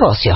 negocio. 0.00 0.34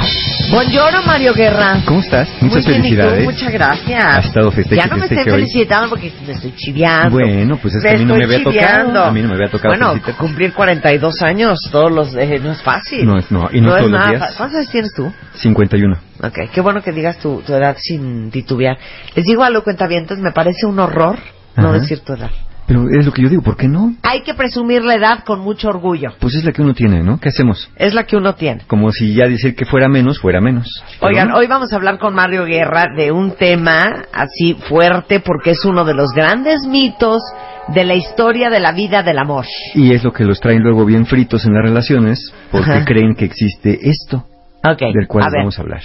Buongiorno, 0.50 1.02
Mario 1.02 1.34
Guerra. 1.34 1.82
¿Cómo 1.84 2.00
estás? 2.00 2.29
Muchas 2.40 2.64
Muy 2.67 2.75
felicidades. 2.75 3.25
Muchas 3.25 3.53
gracias. 3.53 4.04
Ha 4.04 4.18
estado 4.21 4.50
festeje, 4.50 4.76
Ya 4.81 4.86
no 4.86 4.96
me 4.96 5.00
festeje 5.03 5.21
estén 5.22 5.34
hoy. 5.34 5.40
felicitando 5.40 5.89
porque 5.89 6.12
me 6.26 6.32
estoy 6.32 6.53
chiviando. 6.57 7.11
Bueno, 7.11 7.58
pues 7.61 7.75
es 7.75 7.82
que 7.82 7.90
a 7.90 7.98
mí 7.98 8.04
no 8.04 8.14
me 8.17 8.22
estoy 8.25 8.36
había 8.36 8.44
tocado. 8.44 9.04
A 9.04 9.11
mí 9.12 9.22
no 9.22 9.29
me 9.29 9.34
había 9.34 9.48
tocado 9.50 9.71
Bueno, 9.71 9.89
felicitarte. 9.90 10.18
cumplir 10.21 10.53
42 10.54 11.22
años 11.22 11.58
todos 11.71 11.90
los 11.93 12.14
eh, 12.17 12.39
no 12.43 12.53
es 12.53 12.62
fácil. 12.62 13.04
No 13.07 13.18
es- 13.18 13.31
no, 13.31 13.48
y 13.53 13.61
no 13.61 13.68
es 13.76 13.79
todos 13.81 13.90
los 13.90 14.00
nada 14.00 14.11
días. 14.11 14.21
fa- 14.32 14.36
¿Cuántos 14.36 14.58
años 14.61 14.71
tienes 14.71 14.93
tú? 14.94 15.12
51. 15.34 15.96
Ok, 16.22 16.39
qué 16.53 16.61
bueno 16.61 16.82
que 16.82 16.93
digas 16.93 17.18
tu, 17.18 17.43
tu 17.43 17.53
edad 17.54 17.76
sin 17.79 18.31
titubear. 18.31 18.79
Les 19.14 19.25
digo 19.25 19.45
a 19.45 19.50
los 19.50 19.62
cuentavientes, 19.64 20.18
me 20.18 20.32
parece 20.32 20.67
un 20.67 20.79
horror 20.79 21.18
no 21.56 21.68
Ajá. 21.70 21.79
decir 21.79 22.00
tu 22.00 22.12
edad. 22.14 22.31
Pero 22.68 22.85
es 22.90 23.07
lo 23.07 23.13
que 23.13 23.22
yo 23.22 23.31
digo, 23.31 23.40
¿por 23.43 23.57
qué 23.57 23.67
no? 23.67 23.95
Hay 24.03 24.21
que 24.22 24.35
presumir 24.35 24.85
la 24.85 24.95
edad 24.95 25.25
con 25.25 25.40
mucho 25.40 25.68
orgullo. 25.71 26.11
Pues 26.21 26.35
es 26.35 26.45
la 26.45 26.53
que 26.53 26.61
uno 26.61 26.75
tiene, 26.75 27.03
¿no? 27.03 27.18
¿Qué 27.18 27.31
hacemos? 27.31 27.71
Es 27.76 27.95
la 27.95 28.04
que 28.04 28.14
uno 28.17 28.35
tiene. 28.35 28.61
Como 28.67 28.93
si 28.93 29.14
ya 29.14 29.26
decir 29.26 29.57
que 29.57 29.64
fuera 29.64 29.89
menos, 29.89 30.21
fuera 30.21 30.43
menos. 30.43 30.67
Oigan, 31.00 31.32
hoy 31.32 31.46
vamos 31.46 31.73
a 31.73 31.76
hablar 31.76 31.99
con 31.99 32.14
Mario 32.14 32.45
Guerra 32.45 32.84
de 32.95 33.11
un 33.11 33.36
tema 33.36 34.05
así 34.12 34.55
fuerte 34.69 35.20
porque 35.20 35.53
es 35.53 35.65
uno 35.65 35.87
de 35.87 35.95
los 35.95 36.11
grandes 36.15 36.67
mitos 36.69 37.23
de 37.69 37.84
la 37.84 37.95
historia 37.95 38.51
de 38.51 38.61
la 38.61 38.73
vida 38.73 39.03
del 39.03 39.19
amor. 39.19 39.47
Y 39.75 39.92
es 39.95 40.05
lo 40.05 40.12
que 40.12 40.25
los 40.25 40.39
traen 40.39 40.62
luego 40.62 40.85
bien 40.85 41.07
fritos 41.07 41.47
en 41.47 41.55
las 41.55 41.62
relaciones, 41.64 42.33
porque 42.53 42.70
Ajá. 42.70 42.85
creen 42.85 43.14
que 43.14 43.25
existe 43.25 43.79
esto, 43.89 44.27
Ok, 44.62 44.81
del 44.95 45.07
cual 45.09 45.25
a 45.25 45.31
ver, 45.31 45.39
vamos 45.41 45.59
a 45.59 45.62
hablar. 45.62 45.81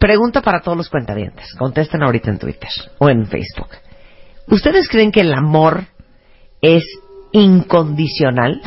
pregunta 0.00 0.40
para 0.40 0.60
todos 0.60 0.78
los 0.78 0.88
cuentavientes. 0.88 1.54
Contesten 1.58 2.02
ahorita 2.02 2.30
en 2.30 2.38
Twitter 2.38 2.70
o 2.98 3.10
en 3.10 3.26
Facebook. 3.26 3.68
¿Ustedes 4.48 4.88
creen 4.88 5.12
que 5.12 5.20
el 5.20 5.34
amor 5.34 5.84
es 6.60 6.84
incondicional? 7.32 8.60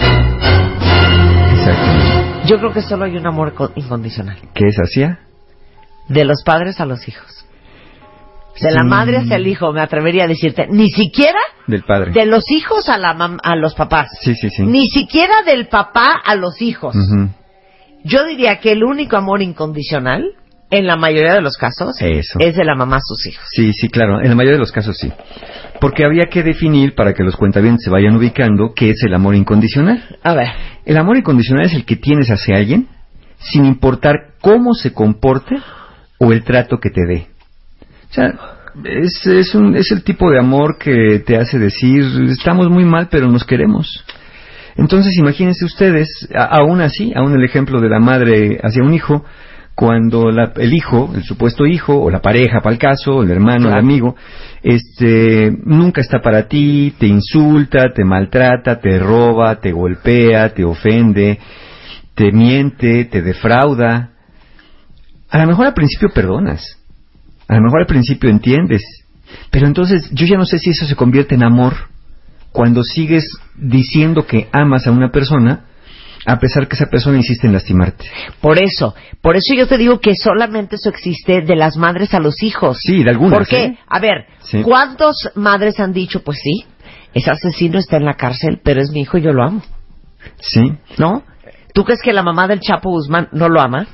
Yo 2.46 2.58
creo 2.58 2.74
que 2.74 2.82
solo 2.82 3.06
hay 3.06 3.16
un 3.18 3.28
amor 3.28 3.54
co- 3.54 3.72
incondicional. 3.76 4.38
¿Qué 4.54 4.68
es 4.68 4.78
hacia? 4.78 5.20
De 6.08 6.24
los 6.26 6.44
padres 6.44 6.80
a 6.80 6.86
los 6.86 7.08
hijos. 7.08 7.46
De 8.60 8.72
la 8.72 8.82
Sí. 8.82 8.88
madre 8.88 9.18
hacia 9.18 9.36
el 9.38 9.48
hijo, 9.48 9.72
me 9.72 9.82
atrevería 9.82 10.24
a 10.24 10.28
decirte. 10.28 10.68
Ni 10.70 10.90
siquiera 10.90 11.40
Del 11.68 11.84
padre. 11.84 12.12
de 12.12 12.26
los 12.26 12.50
hijos 12.52 12.90
a, 12.90 12.98
la 12.98 13.14
mam- 13.16 13.40
a 13.44 13.56
los 13.56 13.76
papás. 13.76 14.10
Sí, 14.22 14.36
sí, 14.36 14.50
sí. 14.50 14.64
Ni 14.64 14.88
siquiera 14.90 15.44
del 15.46 15.68
papá 15.68 16.20
a 16.26 16.36
los 16.36 16.62
hijos. 16.62 16.96
Yo 18.04 18.26
diría 18.26 18.60
que 18.60 18.72
el 18.72 18.84
único 18.84 19.16
amor 19.18 19.42
incondicional, 19.42 20.26
en 20.72 20.86
la 20.86 20.96
mayoría 20.96 21.34
de 21.34 21.42
los 21.42 21.58
casos, 21.58 21.96
Eso. 22.00 22.38
es 22.40 22.56
de 22.56 22.64
la 22.64 22.76
mamá 22.76 22.98
a 22.98 23.02
sus 23.02 23.26
hijos. 23.28 23.44
Sí, 23.52 23.74
sí, 23.74 23.90
claro. 23.90 24.22
En 24.22 24.30
la 24.30 24.36
mayoría 24.36 24.54
de 24.58 24.60
los 24.60 24.72
casos 24.72 24.98
sí. 24.98 25.12
Porque 25.82 26.04
habría 26.06 26.26
que 26.30 26.44
definir, 26.44 26.94
para 26.96 27.14
que 27.14 27.24
los 27.24 27.36
cuentavientes 27.36 27.84
se 27.86 27.90
vayan 27.90 28.16
ubicando, 28.16 28.74
qué 28.76 28.92
es 28.92 29.02
el 29.04 29.14
amor 29.14 29.36
incondicional. 29.36 30.04
A 30.24 30.34
ver, 30.34 30.48
El 30.86 30.98
amor 30.98 31.18
incondicional 31.18 31.66
es 31.66 31.74
el 31.74 31.86
que 31.86 31.96
tienes 31.96 32.30
hacia 32.30 32.58
alguien 32.58 32.88
sin 33.40 33.66
importar 33.66 34.32
cómo 34.42 34.74
se 34.74 34.92
comporte 34.94 35.56
o 36.20 36.32
el 36.34 36.44
trato 36.44 36.78
que 36.80 36.90
te 36.90 37.06
dé. 37.08 37.28
O 38.10 38.14
sea, 38.14 38.34
es, 38.84 39.26
es, 39.26 39.56
un- 39.56 39.76
es 39.76 39.92
el 39.92 40.04
tipo 40.04 40.30
de 40.30 40.40
amor 40.40 40.78
que 40.78 41.20
te 41.26 41.38
hace 41.38 41.58
decir, 41.58 42.04
estamos 42.30 42.70
muy 42.70 42.84
mal, 42.86 43.08
pero 43.10 43.28
nos 43.28 43.46
queremos. 43.46 44.04
Entonces, 44.76 45.18
imagínense 45.18 45.64
ustedes, 45.66 46.08
a- 46.36 46.58
aún 46.58 46.82
así, 46.82 47.14
aún 47.16 47.34
el 47.34 47.44
ejemplo 47.44 47.80
de 47.82 47.90
la 47.90 48.00
madre 48.00 48.60
hacia 48.62 48.84
un 48.84 48.94
hijo, 48.94 49.24
cuando 49.80 50.30
la- 50.30 50.52
el 50.58 50.74
hijo, 50.74 51.10
el 51.16 51.24
supuesto 51.24 51.66
hijo, 51.66 51.98
o 52.02 52.10
la 52.10 52.20
pareja, 52.22 52.60
para 52.60 52.74
el 52.74 52.80
caso, 52.80 53.24
el 53.24 53.32
hermano, 53.32 53.68
Claro. 53.68 53.78
el 53.80 53.86
amigo, 53.86 54.14
este, 54.62 55.54
nunca 55.64 56.02
está 56.02 56.20
para 56.22 56.50
ti, 56.50 56.94
te 57.00 57.08
insulta, 57.08 57.94
te 57.96 58.04
maltrata, 58.04 58.82
te 58.82 59.00
roba, 59.00 59.62
te 59.62 59.72
golpea, 59.72 60.50
te 60.54 60.66
ofende, 60.66 61.40
te 62.14 62.30
miente, 62.34 63.06
te 63.06 63.22
defrauda. 63.22 64.10
A 65.30 65.38
lo 65.38 65.48
mejor 65.48 65.68
al 65.68 65.74
principio 65.74 66.10
perdonas, 66.14 66.62
a 67.48 67.56
lo 67.56 67.62
mejor 67.62 67.80
al 67.80 67.88
principio 67.88 68.30
entiendes, 68.30 68.84
pero 69.50 69.66
entonces 69.66 70.10
yo 70.12 70.26
ya 70.26 70.36
no 70.36 70.44
sé 70.44 70.60
si 70.60 70.72
eso 70.72 70.88
se 70.88 70.98
convierte 70.98 71.36
en 71.36 71.44
amor 71.44 71.74
cuando 72.52 72.84
sigues 72.84 73.24
diciendo 73.56 74.26
que 74.26 74.50
amas 74.52 74.88
a 74.88 74.92
una 74.92 75.10
persona 75.10 75.68
a 76.26 76.38
pesar 76.38 76.68
que 76.68 76.76
esa 76.76 76.88
persona 76.88 77.18
insiste 77.18 77.48
en 77.48 77.54
lastimarte. 77.54 78.06
por 78.42 78.58
eso, 78.62 78.94
por 79.22 79.36
eso 79.36 79.54
yo 79.56 79.68
te 79.68 79.78
digo 79.78 80.00
que 80.00 80.16
solamente 80.16 80.76
eso 80.76 80.90
existe 80.90 81.42
de 81.42 81.56
las 81.56 81.78
madres 81.78 82.14
a 82.14 82.20
los 82.20 82.44
hijos. 82.44 82.80
Sí, 82.82 83.04
de 83.04 83.10
algunas. 83.10 83.38
¿Por 83.40 83.48
qué? 83.48 83.64
¿eh? 83.64 83.80
A 83.88 84.00
ver, 84.00 84.26
Sí. 84.42 84.62
¿cuántas 84.62 85.16
madres 85.36 85.80
han 85.80 85.94
dicho, 85.94 86.22
pues 86.24 86.40
sí, 86.44 86.66
ese 87.14 87.32
asesino 87.32 87.80
está 87.80 87.98
en 87.98 88.06
la 88.06 88.16
cárcel, 88.16 88.60
pero 88.64 88.82
es 88.82 88.92
mi 88.92 89.02
hijo 89.02 89.18
y 89.18 89.22
yo 89.22 89.32
lo 89.32 89.44
amo? 89.44 89.62
Sí, 90.38 90.74
¿No? 90.98 91.24
¿Tú 91.74 91.84
crees 91.86 92.02
que 92.04 92.12
la 92.14 92.24
mamá 92.24 92.48
del 92.48 92.60
Chapo 92.60 92.90
Guzmán 92.90 93.30
no 93.32 93.48
lo 93.48 93.62
ama? 93.62 93.88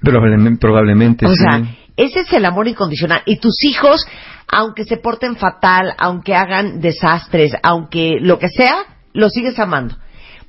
probablemente, 0.00 0.60
probablemente 0.60 1.26
O 1.26 1.30
sí. 1.30 1.36
sea, 1.42 1.62
ese 1.96 2.20
es 2.20 2.32
el 2.32 2.44
amor 2.44 2.68
incondicional. 2.68 3.22
Y 3.26 3.38
tus 3.38 3.64
hijos, 3.64 4.06
aunque 4.46 4.84
se 4.84 4.96
porten 4.98 5.36
fatal, 5.36 5.94
aunque 5.98 6.34
hagan 6.34 6.80
desastres, 6.80 7.52
aunque 7.62 8.16
lo 8.20 8.38
que 8.38 8.48
sea, 8.48 8.76
los 9.12 9.32
sigues 9.32 9.58
amando. 9.58 9.96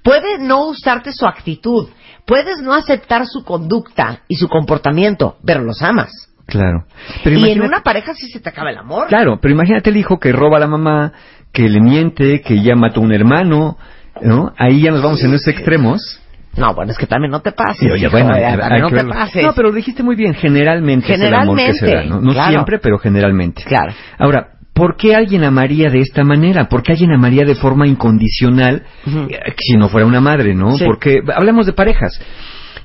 Puede 0.04 0.40
no 0.40 0.66
gustarte 0.66 1.12
su 1.12 1.26
actitud, 1.26 1.90
puedes 2.26 2.60
no 2.62 2.74
aceptar 2.74 3.26
su 3.28 3.44
conducta 3.44 4.22
y 4.28 4.36
su 4.36 4.48
comportamiento, 4.48 5.38
pero 5.46 5.62
los 5.64 5.82
amas. 5.82 6.12
Claro. 6.46 6.86
Pero 7.24 7.38
y 7.38 7.52
en 7.52 7.62
una 7.62 7.82
pareja 7.84 8.14
sí 8.16 8.28
se 8.30 8.40
te 8.40 8.50
acaba 8.50 8.72
el 8.72 8.78
amor. 8.78 9.08
Claro, 9.08 9.40
pero 9.42 9.54
imagínate 9.54 9.90
el 9.92 9.98
hijo 9.98 10.20
que 10.20 10.32
roba 10.32 10.58
a 10.58 10.62
la 10.62 10.68
mamá, 10.68 11.14
que 11.52 11.70
le 11.70 11.80
miente, 11.80 12.42
que 12.42 12.62
ya 12.62 12.76
mató 12.76 13.02
a 13.02 13.04
un 13.04 13.14
hermano, 13.14 13.78
¿no? 14.22 14.52
Ahí 14.58 14.82
ya 14.82 14.92
nos 14.92 15.02
vamos 15.04 15.24
en 15.24 15.34
esos 15.34 15.48
extremos. 15.48 16.20
No, 16.58 16.74
bueno, 16.74 16.92
es 16.92 16.98
que 16.98 17.06
también 17.06 17.32
no 17.32 17.42
te 17.42 17.52
pases. 17.52 17.78
Sí, 17.78 17.90
oye, 17.92 18.02
hijo, 18.08 18.12
bueno, 18.12 18.34
hay- 18.34 18.42
también 18.42 18.72
hay 18.74 18.82
no 18.82 18.88
que 18.88 18.96
te 18.96 19.04
verlo. 19.04 19.14
pases. 19.14 19.44
No, 19.44 19.54
pero 19.54 19.70
lo 19.70 19.76
dijiste 19.76 20.02
muy 20.02 20.16
bien, 20.16 20.34
generalmente, 20.34 21.14
es 21.14 21.22
el 21.22 21.34
amor 21.34 21.58
que 21.58 21.74
se 21.74 21.86
da, 21.94 22.04
¿no? 22.06 22.20
No 22.20 22.32
Claro. 22.34 22.50
siempre, 22.52 22.80
pero 22.80 22.98
generalmente. 22.98 23.64
Claro. 23.64 23.94
Ahora, 24.18 24.54
¿por 24.80 24.96
qué 24.96 25.14
alguien 25.14 25.44
amaría 25.44 25.90
de 25.90 26.00
esta 26.00 26.24
manera? 26.24 26.70
¿Por 26.70 26.82
qué 26.82 26.94
alguien 26.94 27.12
amaría 27.12 27.44
de 27.44 27.56
forma 27.56 27.86
incondicional 27.86 28.84
eh, 29.06 29.54
si 29.58 29.76
no 29.76 29.90
fuera 29.90 30.08
una 30.08 30.22
madre, 30.22 30.56
no? 30.56 30.72
Sí. 30.72 30.86
Porque 30.86 31.22
hablamos 31.36 31.66
de 31.66 31.74
parejas. 31.74 32.20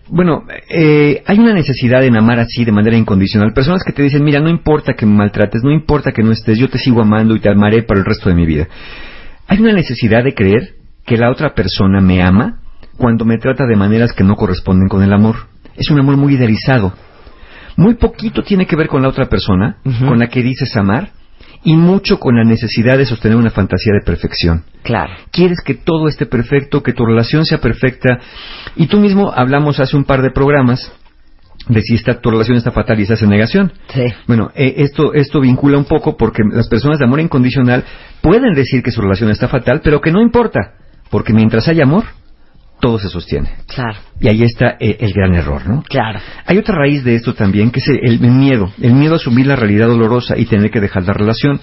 Bueno, 0.09 0.43
eh, 0.69 1.22
hay 1.25 1.38
una 1.38 1.54
necesidad 1.54 2.04
en 2.04 2.16
amar 2.16 2.41
así 2.41 2.65
de 2.65 2.72
manera 2.72 2.97
incondicional. 2.97 3.53
Personas 3.54 3.83
que 3.84 3.93
te 3.93 4.03
dicen, 4.03 4.25
mira, 4.25 4.41
no 4.41 4.50
importa 4.50 4.94
que 4.94 5.06
me 5.06 5.15
maltrates, 5.15 5.62
no 5.62 5.71
importa 5.71 6.10
que 6.12 6.22
no 6.22 6.33
estés, 6.33 6.59
yo 6.59 6.69
te 6.69 6.78
sigo 6.78 7.00
amando 7.00 7.34
y 7.37 7.41
te 7.41 7.49
amaré 7.49 7.84
para 7.84 8.00
el 8.00 8.06
resto 8.06 8.28
de 8.28 8.34
mi 8.34 8.44
vida. 8.44 8.69
Hay 9.47 9.60
una 9.60 9.72
necesidad 9.72 10.25
de 10.25 10.34
creer 10.34 10.75
que 11.06 11.16
la 11.16 11.31
otra 11.31 11.54
persona 11.54 12.00
me 12.00 12.22
ama 12.22 12.60
cuando 12.99 13.25
me 13.25 13.38
trata 13.38 13.66
de 13.66 13.77
maneras 13.77 14.12
que 14.12 14.25
no 14.25 14.34
corresponden 14.34 14.88
con 14.88 15.03
el 15.03 15.12
amor. 15.12 15.37
Es 15.77 15.91
un 15.91 15.99
amor 15.99 16.16
muy 16.16 16.34
idealizado. 16.34 16.93
Muy 17.77 17.94
poquito 17.94 18.43
tiene 18.43 18.66
que 18.66 18.77
ver 18.77 18.88
con 18.88 19.03
la 19.03 19.09
otra 19.09 19.28
persona, 19.28 19.78
con 20.06 20.19
la 20.19 20.28
que 20.28 20.43
dices 20.43 20.77
amar, 20.77 21.10
y 21.64 21.76
mucho 21.76 22.19
con 22.19 22.36
la 22.36 22.44
necesidad 22.44 22.98
de 22.98 23.06
sostener 23.06 23.36
una 23.36 23.50
fantasía 23.50 23.94
de 23.94 24.04
perfección. 24.04 24.64
Claro. 24.82 25.14
Quieres 25.32 25.60
que 25.64 25.75
todo 25.75 26.08
esté 26.08 26.26
perfecto, 26.26 26.82
que 26.82 26.92
tu 26.92 27.06
relación 27.06 27.47
sea 27.47 27.58
perfecta. 27.58 28.20
Y 28.76 28.86
tú 28.86 28.98
mismo 28.98 29.32
hablamos 29.34 29.80
hace 29.80 29.97
un 29.97 30.04
par 30.04 30.20
de 30.20 30.30
programas 30.30 30.92
de 31.69 31.80
si 31.80 31.94
esta, 31.94 32.20
tu 32.20 32.30
relación 32.30 32.58
está 32.58 32.70
fatal 32.70 33.00
y 33.00 33.04
estás 33.04 33.22
en 33.22 33.30
negación. 33.30 33.72
Sí. 33.89 34.04
Bueno, 34.27 34.50
eh, 34.54 34.74
esto, 34.78 35.15
esto 35.15 35.41
vincula 35.41 35.78
un 35.78 35.86
poco 35.86 36.16
porque 36.16 36.42
las 36.53 36.68
personas 36.68 36.98
de 36.98 37.06
amor 37.06 37.21
incondicional 37.21 37.84
pueden 38.21 38.53
decir 38.53 38.83
que 38.83 38.91
su 38.91 39.00
relación 39.00 39.30
está 39.30 39.48
fatal, 39.48 39.80
pero 39.83 40.03
que 40.03 40.12
no 40.12 40.21
importa, 40.21 40.74
porque 41.10 41.33
mientras 41.33 41.66
hay 41.68 41.80
amor, 41.80 42.04
todo 42.84 42.98
se 42.98 43.09
sostiene. 43.09 43.51
Claro. 43.66 43.98
Y 44.21 44.28
ahí 44.28 44.42
está 44.42 44.77
eh, 44.78 44.98
el 45.01 45.15
gran 45.15 45.34
error, 45.34 45.66
¿no? 45.66 45.83
Claro. 45.89 46.21
Hay 46.45 46.59
otra 46.59 46.75
raíz 46.75 47.03
de 47.03 47.15
esto 47.15 47.33
también, 47.33 47.71
que 47.71 47.81
es 47.81 47.89
el, 47.89 47.98
el 48.03 48.21
miedo, 48.21 48.75
el 48.78 48.92
miedo 48.92 49.15
a 49.15 49.16
asumir 49.16 49.47
la 49.47 49.57
realidad 49.57 49.86
dolorosa 49.86 50.36
y 50.36 50.45
tener 50.45 50.71
que 50.71 50.83
dejar 50.83 51.04
la 51.04 51.15
relación. 51.15 51.63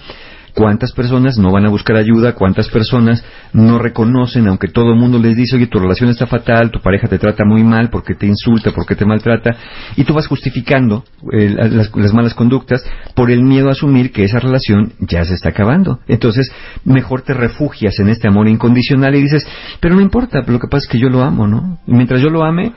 ¿Cuántas 0.54 0.92
personas 0.92 1.38
no 1.38 1.50
van 1.50 1.64
a 1.64 1.70
buscar 1.70 1.96
ayuda? 1.96 2.34
¿Cuántas 2.34 2.68
personas 2.68 3.24
no 3.54 3.78
reconocen, 3.78 4.46
aunque 4.48 4.68
todo 4.68 4.92
el 4.92 4.98
mundo 4.98 5.18
les 5.18 5.34
dice, 5.34 5.56
oye, 5.56 5.66
tu 5.66 5.78
relación 5.78 6.10
está 6.10 6.26
fatal, 6.26 6.70
tu 6.70 6.80
pareja 6.80 7.08
te 7.08 7.18
trata 7.18 7.44
muy 7.44 7.64
mal 7.64 7.88
porque 7.90 8.14
te 8.14 8.26
insulta, 8.26 8.70
porque 8.72 8.94
te 8.94 9.06
maltrata, 9.06 9.50
y 9.96 10.04
tú 10.04 10.12
vas 10.12 10.26
justificando 10.26 11.04
eh, 11.32 11.48
las, 11.48 11.94
las 11.96 12.12
malas 12.12 12.34
conductas 12.34 12.84
por 13.14 13.30
el 13.30 13.42
miedo 13.42 13.68
a 13.68 13.72
asumir 13.72 14.12
que 14.12 14.24
esa 14.24 14.40
relación 14.40 14.92
ya 15.00 15.24
se 15.24 15.34
está 15.34 15.50
acabando? 15.50 16.00
Entonces, 16.06 16.52
mejor 16.84 17.22
te 17.22 17.32
refugias 17.32 17.98
en 17.98 18.10
este 18.10 18.28
amor 18.28 18.46
incondicional 18.48 19.14
y 19.14 19.22
dices, 19.22 19.46
pero 19.80 19.94
no 19.94 20.02
importa, 20.02 20.42
lo 20.46 20.58
que 20.58 20.68
pasa 20.68 20.84
es 20.84 20.88
que 20.88 20.98
yo 20.98 21.08
lo 21.08 21.22
amo, 21.22 21.46
¿no? 21.46 21.78
Y 21.86 21.92
mientras 21.92 22.20
yo 22.20 22.28
lo 22.28 22.44
ame, 22.44 22.72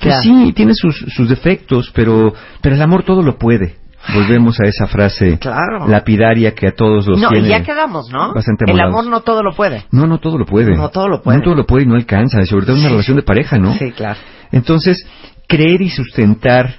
Pues 0.00 0.14
Claro. 0.14 0.22
sí, 0.22 0.52
tiene 0.54 0.72
sus, 0.74 0.96
sus 1.14 1.28
defectos, 1.28 1.92
pero, 1.94 2.32
pero 2.62 2.74
el 2.74 2.80
amor 2.80 3.04
todo 3.04 3.20
lo 3.20 3.36
puede. 3.36 3.76
Volvemos 4.14 4.58
a 4.60 4.64
esa 4.66 4.86
frase 4.86 5.38
Claro. 5.38 5.86
lapidaria 5.86 6.54
que 6.54 6.68
a 6.68 6.72
todos 6.74 7.06
los 7.06 7.20
No, 7.20 7.28
tiene. 7.28 7.48
y 7.48 7.50
ya 7.50 7.62
quedamos, 7.62 8.10
¿no? 8.10 8.32
bastante 8.32 8.64
El 8.66 8.80
amor 8.80 9.06
no 9.06 9.20
todo 9.20 9.42
lo 9.42 9.52
puede. 9.54 9.84
No, 9.92 10.06
no 10.06 10.18
todo 10.18 10.38
lo 10.38 10.46
puede. 10.46 10.74
No 10.74 10.88
todo 10.88 11.08
lo 11.08 11.22
puede. 11.22 11.38
No 11.38 11.44
todo 11.44 11.54
lo 11.54 11.66
puede 11.66 11.84
y 11.84 11.86
no 11.86 11.94
alcanza, 11.96 12.44
sobre 12.46 12.64
todo 12.64 12.76
en 12.76 12.80
una 12.80 12.88
Sí. 12.88 12.92
relación 12.94 13.16
de 13.18 13.22
pareja, 13.22 13.58
¿no? 13.58 13.74
Sí, 13.74 13.92
claro. 13.92 14.18
Entonces, 14.52 15.06
creer 15.46 15.82
y 15.82 15.90
sustentar 15.90 16.76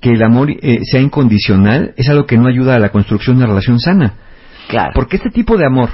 que 0.00 0.10
el 0.10 0.22
amor 0.22 0.50
eh, 0.50 0.80
sea 0.84 1.00
incondicional 1.00 1.94
es 1.96 2.08
algo 2.10 2.26
que 2.26 2.36
no 2.36 2.48
ayuda 2.48 2.74
a 2.74 2.78
la 2.78 2.90
construcción 2.90 3.36
de 3.38 3.44
una 3.44 3.48
relación 3.54 3.78
sana. 3.80 4.14
Claro. 4.68 4.92
Porque 4.94 5.16
este 5.16 5.30
tipo 5.30 5.56
de 5.56 5.64
amor, 5.66 5.90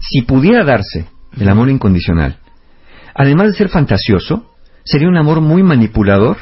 si 0.00 0.22
pudiera 0.22 0.64
darse, 0.64 1.06
el 1.38 1.48
amor 1.48 1.70
incondicional, 1.70 2.38
además 3.14 3.48
de 3.48 3.54
ser 3.54 3.68
fantasioso, 3.68 4.50
sería 4.84 5.08
un 5.08 5.16
amor 5.16 5.40
muy 5.40 5.62
manipulador 5.62 6.36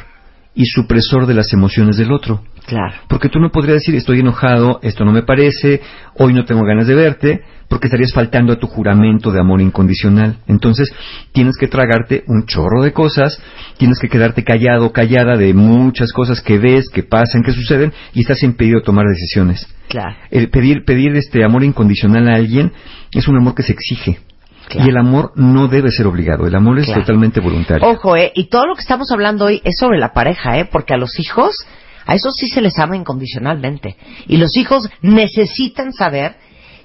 y 0.54 0.66
supresor 0.66 1.26
de 1.26 1.34
las 1.34 1.52
emociones 1.52 1.96
del 1.96 2.12
otro. 2.12 2.42
Claro. 2.66 2.94
Porque 3.08 3.28
tú 3.28 3.38
no 3.40 3.50
podrías 3.50 3.76
decir, 3.76 3.94
estoy 3.94 4.20
enojado, 4.20 4.78
esto 4.82 5.04
no 5.04 5.12
me 5.12 5.22
parece, 5.22 5.80
hoy 6.14 6.32
no 6.32 6.44
tengo 6.44 6.62
ganas 6.64 6.86
de 6.86 6.94
verte, 6.94 7.42
porque 7.68 7.86
estarías 7.86 8.12
faltando 8.12 8.52
a 8.52 8.58
tu 8.58 8.66
juramento 8.66 9.32
de 9.32 9.40
amor 9.40 9.60
incondicional. 9.60 10.36
Entonces, 10.46 10.92
tienes 11.32 11.56
que 11.58 11.68
tragarte 11.68 12.22
un 12.26 12.44
chorro 12.46 12.82
de 12.82 12.92
cosas, 12.92 13.40
tienes 13.78 13.98
que 13.98 14.08
quedarte 14.08 14.44
callado, 14.44 14.92
callada 14.92 15.36
de 15.36 15.54
muchas 15.54 16.12
cosas 16.12 16.40
que 16.42 16.58
ves, 16.58 16.88
que 16.92 17.02
pasan, 17.02 17.42
que 17.42 17.52
suceden, 17.52 17.92
y 18.12 18.20
estás 18.20 18.42
impedido 18.42 18.80
de 18.80 18.84
tomar 18.84 19.06
decisiones. 19.06 19.66
Claro. 19.88 20.14
El 20.30 20.50
pedir, 20.50 20.84
pedir 20.84 21.16
este 21.16 21.44
amor 21.44 21.64
incondicional 21.64 22.28
a 22.28 22.34
alguien 22.34 22.72
es 23.10 23.26
un 23.26 23.36
amor 23.38 23.54
que 23.54 23.62
se 23.62 23.72
exige. 23.72 24.18
Claro. 24.72 24.86
Y 24.86 24.90
el 24.90 24.96
amor 24.96 25.32
no 25.36 25.68
debe 25.68 25.90
ser 25.90 26.06
obligado, 26.06 26.46
el 26.46 26.54
amor 26.54 26.78
es 26.78 26.86
Claro. 26.86 27.02
totalmente 27.02 27.40
voluntario. 27.40 27.86
Ojo, 27.86 28.16
¿eh? 28.16 28.32
Y 28.34 28.48
todo 28.48 28.66
lo 28.66 28.74
que 28.74 28.80
estamos 28.80 29.10
hablando 29.12 29.44
hoy 29.46 29.60
es 29.64 29.76
sobre 29.78 29.98
la 29.98 30.12
pareja, 30.12 30.58
¿eh? 30.58 30.64
Porque 30.64 30.94
a 30.94 30.96
los 30.96 31.18
hijos, 31.20 31.54
a 32.06 32.14
esos 32.14 32.34
sí 32.36 32.48
se 32.48 32.60
les 32.62 32.78
ama 32.78 32.96
incondicionalmente. 32.96 33.96
Y 34.26 34.38
los 34.38 34.56
hijos 34.56 34.88
necesitan 35.02 35.92
saber 35.92 36.36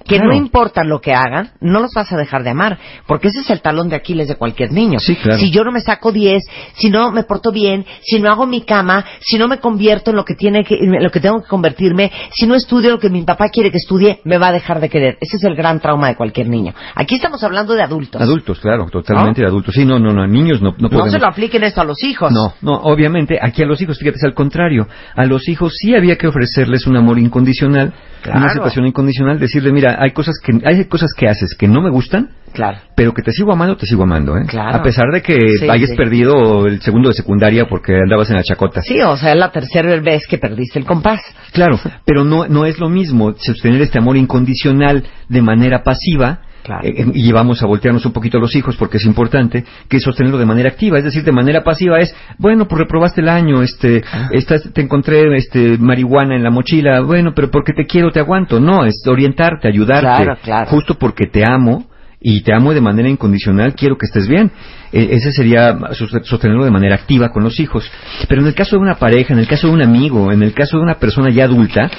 que 0.08 0.16
Claro. 0.16 0.30
no 0.30 0.36
importa 0.36 0.82
lo 0.84 1.00
que 1.00 1.12
hagan, 1.14 1.50
no 1.60 1.80
los 1.80 1.92
vas 1.94 2.10
a 2.12 2.16
dejar 2.16 2.42
de 2.42 2.50
amar. 2.50 2.78
Porque 3.06 3.28
ese 3.28 3.40
es 3.40 3.50
el 3.50 3.60
talón 3.60 3.88
de 3.88 3.96
Aquiles 3.96 4.26
de 4.26 4.34
cualquier 4.36 4.72
niño. 4.72 4.98
Sí, 4.98 5.14
claro. 5.16 5.38
Si 5.38 5.50
yo 5.50 5.62
no 5.64 5.70
me 5.70 5.80
saco 5.80 6.10
10, 6.10 6.42
si 6.74 6.90
no 6.90 7.12
me 7.12 7.22
porto 7.24 7.52
bien, 7.52 7.84
si 8.02 8.18
no 8.20 8.30
hago 8.30 8.46
mi 8.46 8.62
cama, 8.62 9.04
si 9.20 9.38
no 9.38 9.46
me 9.48 9.58
convierto 9.58 10.10
en 10.10 10.16
lo 10.16 10.24
que, 10.24 10.34
tiene 10.34 10.64
que, 10.64 10.74
en 10.76 11.02
lo 11.02 11.10
que 11.10 11.20
tengo 11.20 11.40
que 11.42 11.48
convertirme, 11.48 12.10
si 12.32 12.46
no 12.46 12.54
estudio 12.54 12.90
lo 12.90 12.98
que 12.98 13.10
mi 13.10 13.22
papá 13.22 13.48
quiere 13.50 13.70
que 13.70 13.76
estudie, 13.76 14.20
me 14.24 14.38
va 14.38 14.48
a 14.48 14.52
dejar 14.52 14.80
de 14.80 14.88
querer. 14.88 15.18
Ese 15.20 15.36
es 15.36 15.44
el 15.44 15.54
gran 15.54 15.78
trauma 15.80 16.08
de 16.08 16.16
cualquier 16.16 16.48
niño. 16.48 16.72
Aquí 16.94 17.16
estamos 17.16 17.44
hablando 17.44 17.74
de 17.74 17.82
adultos. 17.82 18.20
Adultos, 18.20 18.58
claro, 18.60 18.86
totalmente 18.90 19.42
de 19.42 19.46
adultos. 19.46 19.74
Sí, 19.74 19.84
no, 19.84 19.98
no, 19.98 20.12
no, 20.12 20.26
niños 20.26 20.62
no, 20.62 20.70
no 20.70 20.76
No 20.78 20.88
podemos. 20.88 21.12
se 21.12 21.18
lo 21.18 21.26
apliquen 21.26 21.62
esto 21.64 21.80
a 21.82 21.84
los 21.84 22.02
hijos. 22.02 22.32
No, 22.32 22.54
no, 22.62 22.74
obviamente, 22.82 23.38
aquí 23.40 23.62
a 23.62 23.66
los 23.66 23.80
hijos, 23.82 23.98
fíjate, 23.98 24.16
es 24.16 24.24
al 24.24 24.34
contrario. 24.34 24.86
A 25.14 25.24
los 25.26 25.48
hijos 25.48 25.74
sí 25.78 25.94
había 25.94 26.16
que 26.16 26.26
ofrecerles 26.28 26.86
un 26.86 26.96
amor 26.96 27.18
incondicional, 27.18 27.92
Claro. 28.22 28.38
una 28.40 28.48
aceptación 28.48 28.86
incondicional, 28.86 29.38
decirle, 29.38 29.70
mira, 29.72 29.96
hay 29.98 30.12
cosas 30.12 30.36
que 30.42 30.52
hay 30.64 30.84
cosas 30.86 31.10
que 31.16 31.28
haces 31.28 31.54
que 31.58 31.68
no 31.68 31.80
me 31.82 31.90
gustan, 31.90 32.30
Claro. 32.52 32.78
pero 32.96 33.12
que 33.12 33.22
te 33.22 33.32
sigo 33.32 33.52
amando, 33.52 33.76
te 33.76 33.86
sigo 33.86 34.04
amando, 34.04 34.36
¿eh? 34.36 34.44
Claro. 34.46 34.76
A 34.78 34.82
pesar 34.82 35.06
de 35.12 35.20
que 35.22 35.36
Sí, 35.58 35.68
hayas 35.68 35.90
sí. 35.90 35.96
perdido 35.96 36.66
el 36.66 36.80
segundo 36.80 37.08
de 37.08 37.14
secundaria 37.14 37.66
porque 37.68 37.94
andabas 37.96 38.30
en 38.30 38.36
la 38.36 38.42
chacota. 38.42 38.80
Sí, 38.82 39.00
o 39.00 39.16
sea, 39.16 39.32
es 39.32 39.38
la 39.38 39.50
tercera 39.52 40.00
vez 40.00 40.26
que 40.26 40.38
perdiste 40.38 40.78
el 40.78 40.84
compás. 40.86 41.20
Claro, 41.52 41.78
pero 42.04 42.24
no, 42.24 42.46
no 42.48 42.64
es 42.64 42.78
lo 42.78 42.88
mismo 42.88 43.34
sostener 43.36 43.82
este 43.82 43.98
amor 43.98 44.16
incondicional 44.16 45.04
de 45.28 45.42
manera 45.42 45.82
pasiva. 45.82 46.40
Claro. 46.68 46.86
eh, 46.86 47.06
y 47.14 47.32
vamos 47.32 47.62
a 47.62 47.66
voltearnos 47.66 48.04
un 48.04 48.12
poquito 48.12 48.36
a 48.36 48.40
los 48.42 48.54
hijos 48.54 48.76
porque 48.76 48.98
es 48.98 49.06
importante 49.06 49.64
que 49.88 49.98
sostenerlo 50.00 50.36
de 50.38 50.44
manera 50.44 50.68
activa, 50.68 50.98
es 50.98 51.04
decir, 51.04 51.24
de 51.24 51.32
manera 51.32 51.64
pasiva 51.64 51.98
es, 51.98 52.14
bueno, 52.36 52.68
pues 52.68 52.80
reprobaste 52.80 53.22
el 53.22 53.30
año, 53.30 53.62
este, 53.62 54.04
Ah. 54.12 54.28
te 54.74 54.82
encontré 54.82 55.34
este 55.34 55.78
marihuana 55.78 56.36
en 56.36 56.42
la 56.42 56.50
mochila, 56.50 57.00
bueno, 57.00 57.32
pero 57.34 57.50
porque 57.50 57.72
te 57.72 57.86
quiero 57.86 58.10
te 58.10 58.20
aguanto, 58.20 58.60
no, 58.60 58.84
es 58.84 59.02
orientarte, 59.06 59.66
ayudarte, 59.66 60.24
Claro, 60.24 60.36
claro. 60.42 60.66
justo 60.70 60.94
porque 60.98 61.24
te 61.26 61.42
amo 61.50 61.86
y 62.20 62.42
te 62.42 62.52
amo 62.52 62.74
de 62.74 62.80
manera 62.80 63.08
incondicional, 63.08 63.74
quiero 63.74 63.96
que 63.96 64.06
estés 64.06 64.26
bien. 64.26 64.50
E- 64.92 65.08
ese 65.12 65.30
sería 65.32 65.78
sos- 65.92 66.10
sostenerlo 66.24 66.64
de 66.64 66.70
manera 66.70 66.96
activa 66.96 67.30
con 67.30 67.44
los 67.44 67.60
hijos. 67.60 67.88
Pero 68.28 68.40
en 68.40 68.48
el 68.48 68.54
caso 68.54 68.76
de 68.76 68.82
una 68.82 68.96
pareja, 68.96 69.32
en 69.34 69.38
el 69.38 69.46
caso 69.46 69.68
de 69.68 69.72
un 69.74 69.82
amigo, 69.82 70.32
en 70.32 70.42
el 70.42 70.52
caso 70.52 70.78
de 70.78 70.82
una 70.82 70.98
persona 70.98 71.30
ya 71.30 71.44
adulta, 71.44 71.90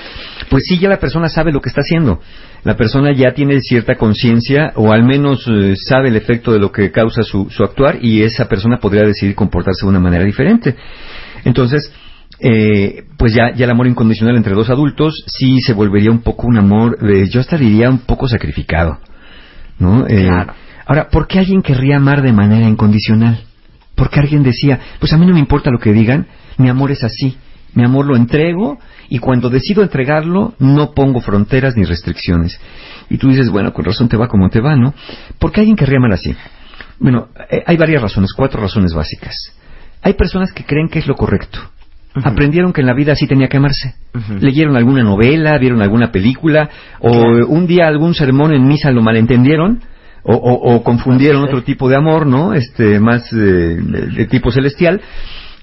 pues 0.50 0.63
sí, 0.68 0.77
ya 0.80 0.89
la 0.89 1.00
persona 1.00 1.30
sabe 1.30 1.51
lo 1.54 1.62
que 1.62 1.69
está 1.69 1.81
haciendo. 1.81 2.19
La 2.63 2.75
persona 2.75 3.13
ya 3.13 3.33
tiene 3.33 3.62
cierta 3.62 3.95
conciencia 3.95 4.74
o 4.75 4.92
al 4.92 5.04
menos 5.04 5.45
eh, 5.48 5.75
sabe 5.77 6.10
el 6.10 6.18
efecto 6.18 6.51
de 6.51 6.60
lo 6.60 6.71
que 6.71 6.92
causa 6.92 7.24
su, 7.24 7.50
su 7.50 7.63
actuar 7.63 8.00
y 8.01 8.24
esa 8.24 8.50
persona 8.50 8.77
podría 8.80 9.04
decidir 9.04 9.36
comportarse 9.36 9.86
de 9.86 9.89
una 9.89 10.00
manera 10.01 10.25
diferente. 10.25 10.75
Entonces, 11.45 11.94
eh, 12.42 13.06
pues 13.18 13.33
ya, 13.33 13.54
ya 13.54 13.66
el 13.66 13.71
amor 13.71 13.88
incondicional 13.88 14.36
entre 14.36 14.54
dos 14.54 14.69
adultos 14.69 15.24
sí 15.27 15.62
se 15.62 15.74
volvería 15.74 16.12
un 16.12 16.21
poco 16.21 16.48
un 16.48 16.57
amor, 16.57 16.98
eh, 17.01 17.30
yo 17.30 17.39
hasta 17.39 17.57
diría 17.57 17.89
un 17.89 18.00
poco 18.00 18.27
sacrificado. 18.27 18.98
¿No? 19.80 20.06
Eh, 20.08 20.26
Claro. 20.26 20.54
Ahora, 20.86 21.10
¿por 21.10 21.28
qué 21.28 21.38
alguien 21.40 21.62
querría 21.62 21.98
amar 21.98 22.24
de 22.24 22.34
manera 22.34 22.68
incondicional? 22.68 23.44
Porque 23.94 24.20
alguien 24.20 24.42
decía, 24.42 24.80
pues 25.00 25.14
a 25.14 25.18
mí 25.18 25.26
no 25.26 25.34
me 25.34 25.40
importa 25.40 25.70
lo 25.70 25.78
que 25.78 25.94
digan, 25.94 26.26
mi 26.58 26.68
amor 26.68 26.92
es 26.92 27.04
así, 27.04 27.38
mi 27.76 27.84
amor 27.84 28.06
lo 28.08 28.16
entrego 28.16 28.80
y 29.08 29.20
cuando 29.20 29.50
decido 29.50 29.84
entregarlo 29.84 30.54
no 30.58 30.94
pongo 30.94 31.22
fronteras 31.22 31.76
ni 31.78 31.84
restricciones. 31.84 32.60
Y 33.10 33.18
tú 33.18 33.30
dices, 33.30 33.50
bueno, 33.50 33.72
con 33.72 33.86
razón 33.86 34.10
te 34.10 34.18
va 34.18 34.28
como 34.28 34.50
te 34.50 34.62
va, 34.62 34.76
¿no? 34.76 34.94
¿Por 35.38 35.52
qué 35.52 35.62
alguien 35.62 35.76
querría 35.76 35.98
amar 35.98 36.14
así? 36.14 36.36
Bueno, 37.00 37.30
eh, 37.52 37.64
hay 37.66 37.78
varias 37.78 38.02
razones, 38.02 38.34
cuatro 38.34 38.60
razones 38.62 38.94
básicas. 38.94 39.36
Hay 40.02 40.14
personas 40.14 40.52
que 40.54 40.66
creen 40.66 40.90
que 40.90 41.00
es 41.00 41.08
lo 41.08 41.16
correcto. 41.16 41.60
Aprendieron 42.16 42.74
que 42.74 42.82
en 42.82 42.88
la 42.88 42.94
vida 42.94 43.14
así 43.14 43.28
tenía 43.28 43.48
que 43.48 43.58
amarse. 43.58 43.94
Leyeron 44.42 44.76
alguna 44.76 45.04
novela, 45.04 45.58
vieron 45.60 45.82
alguna 45.82 46.12
película, 46.12 46.70
o 47.00 47.12
Claro. 47.12 47.48
un 47.48 47.68
día 47.68 47.88
algún 47.88 48.14
sermón 48.16 48.52
en 48.54 48.68
misa 48.68 48.92
lo 48.92 49.02
malentendieron, 49.02 49.80
o, 50.24 50.34
o- 50.34 50.74
o 50.76 50.84
confundieron 50.84 51.44
otro 51.44 51.64
tipo 51.64 51.88
de 51.88 51.96
amor, 51.96 52.26
¿no? 52.26 52.54
Este, 52.54 53.00
más 53.00 53.32
eh, 53.32 53.38
de 53.38 54.26
tipo 54.26 54.52
celestial, 54.52 55.00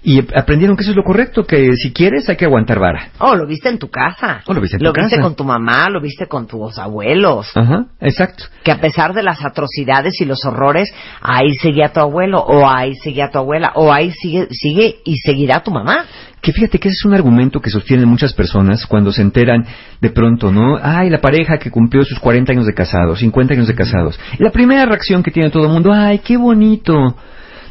y 0.09 0.21
aprendieron 0.39 0.77
que 0.77 0.83
eso 0.83 0.93
es 0.93 0.97
lo 0.97 1.03
correcto, 1.03 1.45
que 1.45 1.73
si 1.75 1.93
quieres 1.93 2.29
hay 2.29 2.37
que 2.37 2.45
aguantar 2.45 2.79
vara. 2.79 3.09
Oh, 3.19 3.35
lo 3.35 3.45
viste 3.45 3.69
en 3.69 3.77
tu 3.81 3.89
casa. 3.91 4.41
Oh, 4.47 4.55
lo 4.55 4.61
viste 4.61 4.77
en 4.77 4.85
Lo 4.85 4.93
tu 4.93 5.01
viste 5.01 5.17
casa. 5.17 5.23
con 5.23 5.35
tu 5.35 5.43
mamá, 5.43 5.91
lo 5.91 6.01
viste 6.01 6.29
con 6.29 6.47
tus 6.47 6.79
abuelos. 6.79 7.51
Ajá, 7.57 7.87
exacto. 8.01 8.45
Que 8.63 8.71
a 8.71 8.81
pesar 8.81 9.15
de 9.15 9.25
las 9.25 9.45
atrocidades 9.45 10.21
y 10.21 10.25
los 10.25 10.45
horrores, 10.45 10.95
ahí 11.21 11.53
seguía 11.55 11.89
tu 11.93 11.99
abuelo, 11.99 12.39
o 12.39 12.69
ahí 12.69 12.95
seguía 12.95 13.31
tu 13.33 13.39
abuela, 13.39 13.73
o 13.75 13.93
ahí 13.93 14.13
sigue, 14.13 14.47
sigue 14.53 14.99
y 15.05 15.17
seguirá 15.17 15.65
tu 15.65 15.73
mamá. 15.73 16.05
Que 16.41 16.53
fíjate 16.53 16.79
que 16.79 16.87
ese 16.87 16.99
es 17.01 17.05
un 17.05 17.15
argumento 17.15 17.59
que 17.61 17.71
sostienen 17.71 18.09
muchas 18.09 18.33
personas 18.33 18.87
cuando 18.87 19.11
se 19.11 19.23
enteran 19.23 19.67
de 20.01 20.11
pronto, 20.11 20.53
¿no? 20.53 20.79
Ay, 20.81 21.11
la 21.11 21.19
pareja 21.21 21.59
que 21.59 21.73
cumplió 21.73 22.05
sus 22.05 22.21
40 22.21 22.53
años 22.53 22.67
de 22.67 22.75
casados, 22.75 23.19
50 23.19 23.55
años 23.55 23.67
de 23.67 23.75
casados. 23.75 24.21
La 24.39 24.53
primera 24.53 24.87
reacción 24.87 25.25
que 25.25 25.33
tiene 25.33 25.51
todo 25.51 25.65
el 25.67 25.73
mundo, 25.73 25.93
ay, 25.93 26.21
qué 26.21 26.37
bonito. 26.37 27.17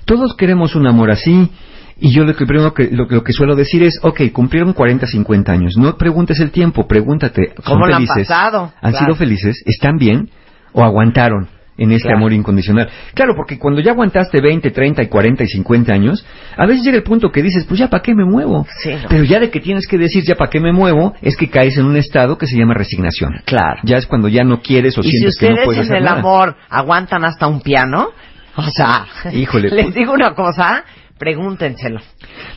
Todos 0.04 0.36
queremos 0.36 0.76
un 0.76 0.86
amor 0.86 1.12
así. 1.12 1.50
Y 1.98 2.14
yo 2.14 2.24
lo 2.26 2.36
que 2.36 2.46
primero 2.46 2.74
que, 2.74 2.90
lo, 2.92 3.06
lo 3.10 3.24
que 3.24 3.32
suelo 3.34 3.56
decir 3.56 3.82
es, 3.84 4.00
ok, 4.02 4.22
cumplieron 4.34 4.74
40, 4.74 5.08
50 5.08 5.52
años. 5.52 5.78
No 5.78 5.98
preguntes 5.98 6.40
el 6.42 6.52
tiempo, 6.52 6.88
pregúntate, 6.88 7.54
¿son 7.64 7.64
¿Cómo 7.76 7.88
lo 7.88 7.96
han 7.96 8.06
felices? 8.06 8.28
pasado? 8.28 8.74
¿Han 8.82 8.92
Claro. 8.92 9.06
sido 9.06 9.16
felices? 9.16 9.64
¿Están 9.66 9.98
bien? 9.98 10.30
¿O 10.74 10.84
aguantaron? 10.84 11.48
en 11.78 11.92
este 11.92 12.04
Claro. 12.04 12.20
amor 12.20 12.32
incondicional. 12.32 12.88
Claro, 13.14 13.34
porque 13.36 13.60
cuando 13.60 13.82
ya 13.82 13.92
aguantaste 13.92 14.40
20, 14.40 14.72
30 14.72 15.04
y 15.04 15.08
40 15.10 15.44
y 15.44 15.48
50 15.48 15.92
años, 15.92 16.26
a 16.56 16.66
veces 16.66 16.86
llega 16.86 16.96
el 16.96 17.04
punto 17.04 17.30
que 17.34 17.42
dices, 17.44 17.66
pues 17.66 17.78
ya 17.82 17.90
para 17.90 18.02
qué 18.02 18.16
me 18.16 18.24
muevo. 18.24 18.66
Sí, 18.82 18.92
no. 18.94 19.10
Pero 19.10 19.26
ya 19.26 19.42
de 19.42 19.50
que 19.50 19.60
tienes 19.60 19.86
que 19.86 19.98
decir 19.98 20.24
ya 20.26 20.36
para 20.36 20.50
qué 20.50 20.62
me 20.62 20.72
muevo, 20.72 21.14
es 21.22 21.36
que 21.36 21.50
caes 21.50 21.76
en 21.78 21.86
un 21.86 21.98
estado 21.98 22.38
que 22.38 22.48
se 22.48 22.58
llama 22.58 22.76
resignación. 22.76 23.42
Claro. 23.44 23.82
Ya 23.84 23.98
es 23.98 24.06
cuando 24.08 24.30
ya 24.30 24.46
no 24.46 24.62
quieres 24.62 24.98
o 24.98 25.02
Y 25.02 25.04
si 25.04 25.10
sientes 25.18 25.38
que 25.38 25.48
no 25.48 25.52
ustedes 25.52 25.66
puedes 25.66 25.80
en 25.82 25.86
hacer 25.88 25.98
el 25.98 26.04
nada. 26.06 26.20
amor 26.20 26.56
aguantan 26.70 27.26
hasta 27.26 27.46
un 27.48 27.60
piano, 27.60 28.08
o 28.56 28.70
sea, 28.70 29.06
Híjole. 29.34 29.70
les 29.72 29.94
digo 29.94 30.14
una 30.14 30.34
cosa, 30.34 30.86
pregúntenselo. 31.18 32.00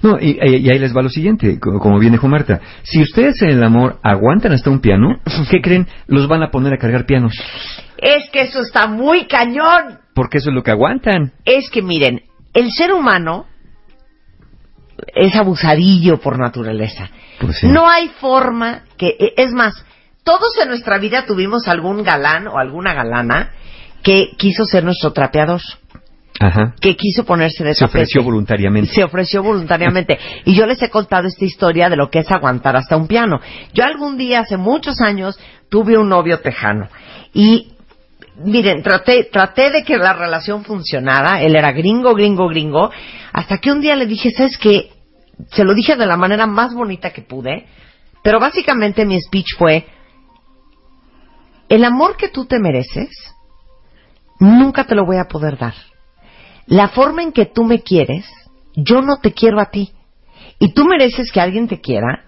No, 0.02 0.18
y, 0.20 0.38
ahí 0.40 0.78
les 0.78 0.96
va 0.96 1.02
lo 1.02 1.08
siguiente, 1.08 1.58
co- 1.60 1.78
como 1.78 1.98
bien 1.98 2.12
dijo 2.12 2.28
Marta. 2.28 2.60
Si 2.82 3.00
ustedes 3.00 3.40
en 3.42 3.50
el 3.50 3.62
amor 3.62 3.98
aguantan 4.02 4.52
hasta 4.52 4.70
un 4.70 4.80
piano, 4.80 5.20
¿qué 5.50 5.60
creen? 5.62 5.86
Los 6.06 6.28
van 6.28 6.42
a 6.42 6.50
poner 6.50 6.72
a 6.74 6.78
cargar 6.78 7.06
pianos. 7.06 7.34
Es 7.96 8.28
que 8.30 8.42
eso 8.42 8.60
está 8.60 8.86
muy 8.86 9.26
cañón. 9.26 9.98
Porque 10.14 10.38
eso 10.38 10.50
es 10.50 10.54
lo 10.54 10.62
que 10.62 10.70
aguantan. 10.72 11.32
Es 11.44 11.70
que 11.70 11.82
miren, 11.82 12.22
el 12.54 12.70
ser 12.72 12.92
humano 12.92 13.46
es 15.14 15.34
abusadillo 15.36 16.18
por 16.18 16.38
naturaleza. 16.38 17.10
Pues 17.40 17.58
sí. 17.58 17.68
No 17.68 17.88
hay 17.88 18.08
forma 18.20 18.82
que, 18.96 19.08
e- 19.18 19.34
es 19.36 19.52
más, 19.52 19.84
todos 20.24 20.56
en 20.60 20.68
nuestra 20.68 20.98
vida 20.98 21.24
tuvimos 21.26 21.68
algún 21.68 22.02
galán 22.02 22.48
o 22.48 22.58
alguna 22.58 22.94
galana 22.94 23.52
que 24.02 24.30
quiso 24.36 24.64
ser 24.64 24.84
nuestro 24.84 25.12
trapeador, 25.12 25.60
Ajá. 26.40 26.74
que 26.80 26.96
quiso 26.96 27.24
ponerse 27.24 27.64
de 27.64 27.74
Se 27.74 27.84
ofreció 27.84 28.20
tapete. 28.20 28.30
voluntariamente. 28.30 28.92
Se 28.92 29.02
ofreció 29.04 29.42
voluntariamente. 29.42 30.18
Y 30.44 30.54
yo 30.54 30.66
les 30.66 30.80
he 30.82 30.88
contado 30.90 31.26
esta 31.26 31.44
historia 31.44 31.88
de 31.88 31.96
lo 31.96 32.10
que 32.10 32.20
es 32.20 32.30
aguantar 32.30 32.76
hasta 32.76 32.96
un 32.96 33.08
piano. 33.08 33.40
Yo 33.74 33.84
algún 33.84 34.16
día, 34.16 34.40
hace 34.40 34.56
muchos 34.56 35.00
años, 35.00 35.38
tuve 35.68 35.98
un 35.98 36.08
novio 36.08 36.40
tejano. 36.40 36.88
Y 37.34 37.72
miren, 38.44 38.82
traté, 38.82 39.24
traté 39.24 39.70
de 39.70 39.82
que 39.82 39.96
la 39.96 40.12
relación 40.12 40.64
funcionara. 40.64 41.42
Él 41.42 41.56
era 41.56 41.72
gringo, 41.72 42.14
gringo, 42.14 42.48
gringo. 42.48 42.90
Hasta 43.32 43.58
que 43.58 43.72
un 43.72 43.80
día 43.80 43.96
le 43.96 44.06
dije, 44.06 44.30
¿sabes 44.30 44.56
qué? 44.58 44.90
Se 45.50 45.64
lo 45.64 45.74
dije 45.74 45.96
de 45.96 46.06
la 46.06 46.16
manera 46.16 46.46
más 46.46 46.72
bonita 46.74 47.10
que 47.10 47.22
pude. 47.22 47.66
Pero 48.22 48.40
básicamente 48.40 49.04
mi 49.04 49.20
speech 49.20 49.56
fue, 49.56 49.86
el 51.68 51.84
amor 51.84 52.16
que 52.16 52.28
tú 52.28 52.46
te 52.46 52.58
mereces, 52.58 53.08
nunca 54.40 54.84
te 54.84 54.94
lo 54.94 55.04
voy 55.04 55.18
a 55.18 55.24
poder 55.28 55.58
dar. 55.58 55.74
La 56.68 56.88
forma 56.88 57.22
en 57.22 57.32
que 57.32 57.46
tú 57.46 57.64
me 57.64 57.82
quieres, 57.82 58.24
yo 58.74 59.02
no 59.02 59.18
te 59.18 59.32
quiero 59.32 59.60
a 59.60 59.66
ti. 59.66 59.92
Y 60.58 60.72
tú 60.72 60.84
mereces 60.84 61.32
que 61.32 61.40
alguien 61.40 61.68
te 61.68 61.80
quiera 61.80 62.24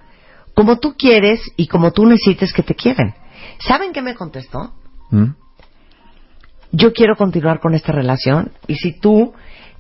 como 0.60 0.78
tú 0.78 0.94
quieres 0.94 1.40
y 1.56 1.68
como 1.68 1.92
tú 1.92 2.04
necesites 2.04 2.52
que 2.52 2.62
te 2.62 2.74
quieren. 2.74 3.14
¿Saben 3.60 3.92
qué 3.92 4.02
me 4.02 4.14
contestó? 4.14 4.74
¿Mm? 5.10 5.30
Yo 6.72 6.92
quiero 6.92 7.16
continuar 7.16 7.60
con 7.60 7.74
esta 7.74 7.92
relación 7.92 8.52
y 8.66 8.74
si 8.74 8.98
tú 9.00 9.32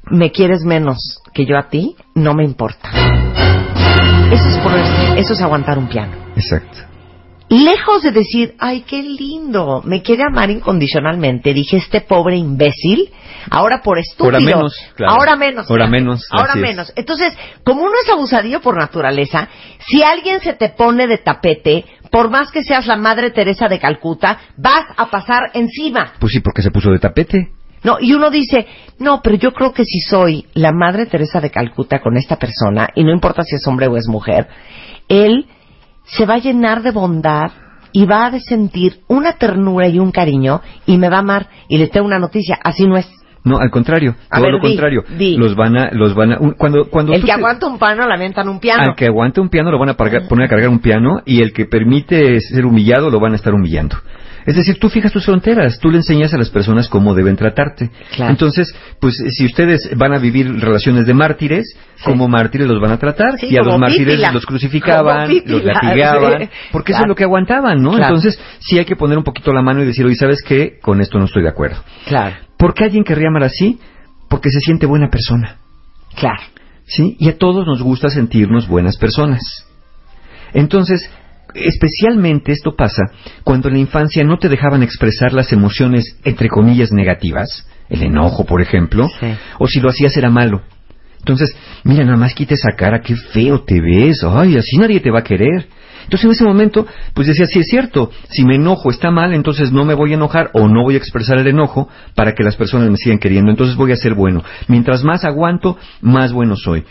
me 0.04 0.32
quieres 0.32 0.62
menos 0.64 1.20
que 1.34 1.44
yo 1.44 1.58
a 1.58 1.68
ti, 1.68 1.96
no 2.14 2.34
me 2.34 2.44
importa. 2.44 2.90
Eso 4.32 4.48
es, 4.48 5.18
eso 5.18 5.32
es 5.34 5.40
aguantar 5.42 5.78
un 5.78 5.88
piano. 5.88 6.12
Exacto. 6.34 6.89
Lejos 7.50 8.04
de 8.04 8.12
decir, 8.12 8.54
ay, 8.60 8.82
qué 8.82 9.02
lindo, 9.02 9.82
me 9.84 10.02
quiere 10.02 10.22
amar 10.22 10.50
incondicionalmente, 10.50 11.52
dije, 11.52 11.78
este 11.78 12.00
pobre 12.00 12.36
imbécil, 12.36 13.10
ahora 13.50 13.82
por 13.82 13.98
estúpido. 13.98 14.36
Ahora 14.36 14.40
menos, 14.40 14.74
claro. 14.94 15.12
Ahora 15.14 15.34
menos. 15.36 15.68
Ahora 15.68 15.86
menos, 15.88 16.28
Ahora 16.30 16.54
menos. 16.54 16.92
Entonces, 16.94 17.36
como 17.64 17.82
uno 17.82 17.94
es 18.04 18.08
abusadillo 18.08 18.60
por 18.60 18.78
naturaleza, 18.78 19.48
si 19.80 20.00
alguien 20.00 20.40
se 20.40 20.52
te 20.52 20.68
pone 20.68 21.08
de 21.08 21.18
tapete, 21.18 21.86
por 22.12 22.30
más 22.30 22.52
que 22.52 22.62
seas 22.62 22.86
la 22.86 22.96
madre 22.96 23.32
Teresa 23.32 23.66
de 23.66 23.80
Calcuta, 23.80 24.38
vas 24.56 24.84
a 24.96 25.10
pasar 25.10 25.50
encima. 25.54 26.12
Pues 26.20 26.32
sí, 26.32 26.38
porque 26.38 26.62
se 26.62 26.70
puso 26.70 26.92
de 26.92 27.00
tapete. 27.00 27.48
No, 27.82 27.96
y 28.00 28.12
uno 28.12 28.30
dice, 28.30 28.68
no, 29.00 29.22
pero 29.24 29.34
yo 29.34 29.52
creo 29.52 29.72
que 29.72 29.84
si 29.84 29.98
soy 29.98 30.46
la 30.54 30.70
madre 30.70 31.06
Teresa 31.06 31.40
de 31.40 31.50
Calcuta 31.50 31.98
con 31.98 32.16
esta 32.16 32.36
persona, 32.36 32.90
y 32.94 33.02
no 33.02 33.10
importa 33.10 33.42
si 33.42 33.56
es 33.56 33.66
hombre 33.66 33.88
o 33.88 33.96
es 33.96 34.06
mujer, 34.06 34.46
él 35.08 35.46
se 36.04 36.26
va 36.26 36.34
a 36.34 36.38
llenar 36.38 36.82
de 36.82 36.90
bondad 36.90 37.50
y 37.92 38.04
va 38.06 38.26
a 38.26 38.38
sentir 38.40 39.00
una 39.08 39.32
ternura 39.32 39.88
y 39.88 39.98
un 39.98 40.12
cariño 40.12 40.60
y 40.86 40.96
me 40.98 41.08
va 41.08 41.16
a 41.16 41.20
amar. 41.20 41.48
Y 41.68 41.78
les 41.78 41.90
tengo 41.90 42.06
una 42.06 42.18
noticia, 42.18 42.58
así 42.62 42.86
no 42.86 42.96
es. 42.96 43.08
No, 43.42 43.56
al 43.58 43.70
contrario, 43.70 44.16
A 44.28 44.36
todo 44.36 44.44
ver, 44.44 44.52
lo 44.52 44.58
di, 44.58 44.66
contrario. 44.68 45.04
di. 45.18 45.36
Los 45.36 45.56
van 45.56 45.76
a, 45.76 45.90
los 45.92 46.14
van 46.14 46.32
a, 46.34 46.38
un- 46.38 46.52
cuando, 46.52 46.90
cuando 46.90 47.14
El 47.14 47.20
que 47.22 47.26
te- 47.26 47.32
aguanta 47.32 47.66
un 47.66 47.78
pano, 47.78 48.06
lamentan 48.06 48.48
un 48.50 48.60
piano. 48.60 48.82
al 48.82 48.94
que 48.94 49.06
aguante 49.06 49.40
un 49.40 49.48
piano 49.48 49.70
lo 49.70 49.78
van 49.78 49.88
a 49.88 49.94
poner 49.96 50.44
a 50.44 50.48
cargar 50.48 50.68
un 50.68 50.80
piano 50.80 51.22
y 51.24 51.40
el 51.40 51.52
que 51.54 51.64
permite 51.64 52.38
ser 52.40 52.66
humillado 52.66 53.08
lo 53.10 53.18
van 53.18 53.32
a 53.32 53.36
estar 53.36 53.54
humillando. 53.54 53.96
Es 54.46 54.56
decir, 54.56 54.78
tú 54.78 54.88
fijas 54.88 55.12
tus 55.12 55.24
fronteras, 55.24 55.78
tú 55.78 55.90
le 55.90 55.98
enseñas 55.98 56.32
a 56.34 56.38
las 56.38 56.50
personas 56.50 56.88
cómo 56.88 57.14
deben 57.14 57.36
tratarte. 57.36 57.90
Claro. 58.14 58.30
Entonces, 58.32 58.74
pues 59.00 59.16
si 59.36 59.44
ustedes 59.46 59.90
van 59.96 60.12
a 60.14 60.18
vivir 60.18 60.50
relaciones 60.60 61.06
de 61.06 61.14
mártires, 61.14 61.76
como 62.04 62.26
mártires 62.28 62.66
los 62.66 62.80
van 62.80 62.92
a 62.92 62.98
tratar 62.98 63.38
Sí, 63.38 63.48
y 63.50 63.56
a 63.56 63.62
los 63.62 63.78
mártires 63.78 64.14
Pípila. 64.16 64.32
los 64.32 64.46
crucificaban, 64.46 65.30
los 65.46 65.62
latigaban, 65.64 66.48
porque 66.72 66.92
eso 66.92 67.02
es 67.02 67.08
lo 67.08 67.14
que 67.14 67.24
aguantaban, 67.24 67.82
¿no? 67.82 67.90
Claro. 67.92 68.06
Entonces, 68.14 68.40
sí 68.60 68.78
hay 68.78 68.84
que 68.86 68.96
poner 68.96 69.18
un 69.18 69.24
poquito 69.24 69.52
la 69.52 69.62
mano 69.62 69.82
y 69.82 69.86
decir, 69.86 70.04
oye, 70.06 70.16
¿sabes 70.16 70.42
qué? 70.42 70.78
Con 70.80 71.00
esto 71.00 71.18
no 71.18 71.26
estoy 71.26 71.42
de 71.42 71.50
acuerdo. 71.50 71.82
Claro, 72.06 72.36
¿Por 72.56 72.74
qué 72.74 72.84
alguien 72.84 73.04
querría 73.04 73.28
amar 73.28 73.44
así? 73.44 73.78
Porque 74.28 74.50
se 74.50 74.60
siente 74.60 74.86
buena 74.86 75.08
persona. 75.10 75.56
claro. 76.16 76.42
¿sí? 76.86 77.16
Y 77.20 77.28
a 77.28 77.38
todos 77.38 77.66
nos 77.66 77.82
gusta 77.82 78.08
sentirnos 78.10 78.66
buenas 78.66 78.96
personas. 78.96 79.40
Entonces, 80.52 81.08
especialmente 81.54 82.52
esto 82.52 82.74
pasa 82.76 83.02
cuando 83.44 83.68
en 83.68 83.74
la 83.74 83.80
infancia 83.80 84.24
no 84.24 84.38
te 84.38 84.48
dejaban 84.48 84.82
expresar 84.82 85.32
las 85.32 85.52
emociones, 85.52 86.16
entre 86.24 86.48
comillas, 86.48 86.92
negativas, 86.92 87.66
el 87.88 88.02
enojo, 88.02 88.44
por 88.44 88.60
ejemplo, 88.60 89.08
Sí. 89.20 89.26
o 89.58 89.66
si 89.66 89.80
lo 89.80 89.90
hacías 89.90 90.16
era 90.16 90.30
malo. 90.30 90.62
Entonces, 91.18 91.54
mira, 91.84 92.04
nada 92.04 92.16
más 92.16 92.34
quita 92.34 92.54
esa 92.54 92.74
cara, 92.76 93.02
qué 93.02 93.14
feo 93.14 93.60
te 93.60 93.80
ves, 93.80 94.24
ay, 94.24 94.56
así 94.56 94.78
nadie 94.78 95.00
te 95.00 95.10
va 95.10 95.20
a 95.20 95.24
querer. 95.24 95.66
Entonces 96.04 96.24
en 96.24 96.30
ese 96.32 96.44
momento, 96.44 96.86
pues 97.14 97.28
decía, 97.28 97.46
sí 97.46 97.60
es 97.60 97.66
cierto, 97.68 98.10
si 98.30 98.44
me 98.44 98.56
enojo 98.56 98.90
está 98.90 99.10
mal, 99.10 99.32
entonces 99.32 99.70
no 99.70 99.84
me 99.84 99.94
voy 99.94 100.12
a 100.12 100.14
enojar 100.14 100.50
o 100.54 100.66
no 100.66 100.82
voy 100.82 100.94
a 100.94 100.98
expresar 100.98 101.38
el 101.38 101.46
enojo 101.46 101.88
para 102.16 102.34
que 102.34 102.42
las 102.42 102.56
personas 102.56 102.88
me 102.90 102.96
sigan 102.96 103.18
queriendo, 103.18 103.50
entonces 103.50 103.76
voy 103.76 103.92
a 103.92 103.96
ser 103.96 104.14
bueno. 104.14 104.42
Mientras 104.66 105.04
más 105.04 105.24
aguanto, 105.24 105.76
más 106.00 106.32
bueno 106.32 106.56
soy. 106.56 106.84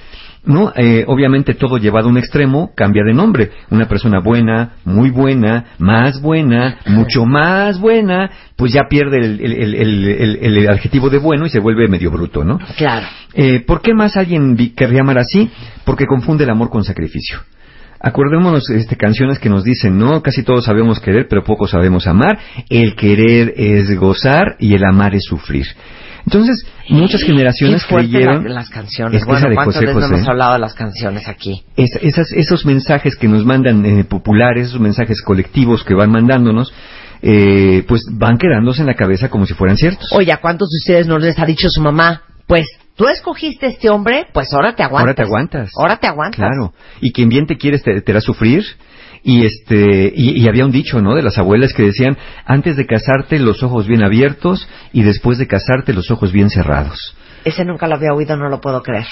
¿No? 0.45 0.71
Eh, 0.75 1.03
obviamente 1.05 1.53
todo 1.53 1.77
llevado 1.77 2.07
a 2.07 2.11
un 2.11 2.17
extremo 2.17 2.71
cambia 2.75 3.03
de 3.03 3.13
nombre. 3.13 3.51
Una 3.69 3.87
persona 3.87 4.19
buena, 4.19 4.75
muy 4.85 5.09
buena, 5.09 5.65
más 5.79 6.21
buena, 6.21 6.77
mucho 6.87 7.25
más 7.25 7.79
buena, 7.79 8.31
pues 8.55 8.71
ya 8.73 8.83
pierde 8.89 9.17
el, 9.17 9.41
el- 9.41 9.75
el- 9.75 10.39
el- 10.41 10.69
adjetivo 10.69 11.09
de 11.09 11.17
bueno 11.19 11.45
y 11.45 11.49
se 11.49 11.59
vuelve 11.59 11.87
medio 11.89 12.09
bruto, 12.09 12.43
¿no? 12.43 12.57
Claro. 12.77 13.05
Eh, 13.33 13.59
¿Por 13.59 13.81
qué 13.81 13.93
más 13.93 14.15
alguien 14.17 14.55
querría 14.75 15.01
amar 15.01 15.19
así? 15.19 15.51
Porque 15.83 16.05
confunde 16.05 16.45
el 16.45 16.49
amor 16.49 16.69
con 16.69 16.83
sacrificio. 16.83 17.39
Acordémonos 18.01 18.69
este, 18.69 18.95
canciones 18.95 19.39
que 19.39 19.49
nos 19.49 19.65
dicen, 19.65 19.97
no, 19.97 20.21
casi 20.23 20.41
todos 20.43 20.63
sabemos 20.63 21.01
querer, 21.01 21.27
pero 21.29 21.43
poco 21.43 21.67
sabemos 21.67 22.07
amar. 22.07 22.39
El 22.69 22.95
querer 22.95 23.53
es 23.57 23.93
gozar 23.99 24.55
y 24.57 24.73
el 24.73 24.85
amar 24.85 25.13
es 25.15 25.23
sufrir. 25.25 25.65
Entonces, 26.25 26.65
muchas 26.89 27.21
generaciones 27.23 27.83
Qué 27.85 27.95
creyeron... 27.95 28.43
la- 28.45 28.55
las 28.55 28.69
canciones. 28.69 29.15
Es 29.15 29.21
que 29.23 29.25
bueno, 29.25 29.39
esa 29.39 29.49
de 29.49 29.55
¿cuántas 29.55 29.75
José 29.75 29.85
veces 29.85 29.95
no 29.95 30.01
José. 30.01 30.15
hemos 30.15 30.27
hablado 30.29 30.53
de 30.53 30.59
las 30.59 30.73
canciones 30.73 31.27
aquí? 31.27 31.63
Es- 31.75 31.97
esas- 32.01 32.31
esos 32.33 32.65
mensajes 32.65 33.15
que 33.15 33.27
nos 33.27 33.45
mandan 33.45 33.85
eh, 33.85 34.03
populares, 34.03 34.67
esos 34.67 34.79
mensajes 34.81 35.21
colectivos 35.21 35.83
que 35.83 35.93
van 35.95 36.11
mandándonos, 36.11 36.71
eh, 37.21 37.83
pues 37.87 38.03
van 38.11 38.37
quedándose 38.37 38.81
en 38.81 38.87
la 38.87 38.95
cabeza 38.95 39.29
como 39.29 39.45
si 39.45 39.53
fueran 39.53 39.77
ciertos. 39.77 40.11
Oye, 40.13 40.31
¿a 40.31 40.37
cuántos 40.37 40.69
de 40.69 40.77
ustedes 40.77 41.07
no 41.07 41.17
les 41.19 41.37
ha 41.39 41.45
dicho 41.45 41.67
su 41.69 41.81
mamá? 41.81 42.21
Pues, 42.47 42.67
tú 42.95 43.07
escogiste 43.07 43.67
este 43.67 43.89
hombre, 43.89 44.25
pues 44.33 44.51
ahora 44.53 44.75
te 44.75 44.83
aguantas. 44.83 45.01
Ahora 45.07 45.13
te 45.15 45.21
aguantas. 45.21 45.71
Ahora 45.77 45.97
te 45.97 46.07
aguantas. 46.07 46.37
Claro. 46.37 46.73
Y 47.01 47.11
quien 47.11 47.29
bien 47.29 47.45
te 47.45 47.57
quieres 47.57 47.83
te, 47.83 48.01
te 48.01 48.11
hará 48.11 48.21
sufrir. 48.21 48.63
Y 49.23 49.45
este 49.45 50.11
y, 50.15 50.41
y 50.41 50.47
había 50.47 50.65
un 50.65 50.71
dicho, 50.71 51.01
¿no? 51.01 51.15
De 51.15 51.21
las 51.21 51.37
abuelas 51.37 51.73
que 51.73 51.83
decían 51.83 52.17
antes 52.45 52.77
de 52.77 52.85
casarte 52.85 53.39
los 53.39 53.63
ojos 53.63 53.87
bien 53.87 54.03
abiertos 54.03 54.67
y 54.93 55.03
después 55.03 55.37
de 55.37 55.47
casarte 55.47 55.93
los 55.93 56.09
ojos 56.11 56.31
bien 56.31 56.49
cerrados. 56.49 57.15
Ese 57.43 57.65
nunca 57.65 57.87
lo 57.87 57.95
había 57.95 58.13
oído, 58.13 58.35
no 58.37 58.49
lo 58.49 58.61
puedo 58.61 58.81
creer. 58.83 59.07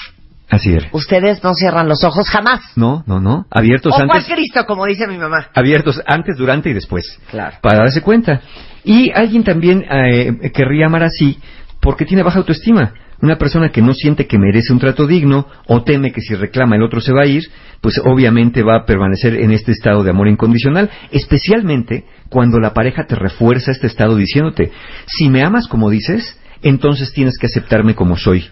Así 0.50 0.72
era. 0.72 0.88
Ustedes 0.92 1.44
no 1.44 1.54
cierran 1.54 1.88
los 1.88 2.02
ojos 2.04 2.28
jamás. 2.30 2.60
No, 2.74 3.04
no, 3.06 3.20
no. 3.20 3.46
Abiertos 3.50 3.92
o 3.92 3.96
cual 3.96 4.10
antes, 4.10 4.32
Cristo, 4.32 4.64
como 4.66 4.86
dice 4.86 5.06
mi 5.06 5.18
mamá. 5.18 5.48
abiertos 5.54 6.00
antes, 6.06 6.38
durante 6.38 6.70
y 6.70 6.72
después. 6.72 7.18
Claro. 7.30 7.58
Para 7.60 7.78
darse 7.80 8.00
cuenta. 8.00 8.40
Y 8.82 9.10
alguien 9.12 9.44
también 9.44 9.84
eh, 9.90 10.50
querría 10.54 10.86
amar 10.86 11.02
así 11.02 11.38
porque 11.80 12.06
tiene 12.06 12.22
baja 12.22 12.38
autoestima. 12.38 12.94
Una 13.20 13.36
persona 13.36 13.70
que 13.70 13.82
no 13.82 13.94
siente 13.94 14.26
que 14.26 14.38
merece 14.38 14.72
un 14.72 14.78
trato 14.78 15.06
digno 15.06 15.46
o 15.66 15.82
teme 15.82 16.12
que 16.12 16.20
si 16.20 16.34
reclama 16.36 16.76
el 16.76 16.82
otro 16.82 17.00
se 17.00 17.12
va 17.12 17.22
a 17.22 17.26
ir, 17.26 17.42
pues 17.80 18.00
obviamente 18.04 18.62
va 18.62 18.76
a 18.76 18.84
permanecer 18.86 19.34
en 19.34 19.50
este 19.50 19.72
estado 19.72 20.04
de 20.04 20.10
amor 20.10 20.28
incondicional, 20.28 20.88
especialmente 21.10 22.04
cuando 22.28 22.60
la 22.60 22.72
pareja 22.74 23.06
te 23.06 23.16
refuerza 23.16 23.72
este 23.72 23.86
estado 23.88 24.14
diciéndote, 24.16 24.70
si 25.06 25.28
me 25.28 25.42
amas 25.42 25.66
como 25.66 25.90
dices, 25.90 26.38
entonces 26.62 27.12
tienes 27.12 27.38
que 27.38 27.46
aceptarme 27.46 27.94
como 27.94 28.16
soy. 28.16 28.44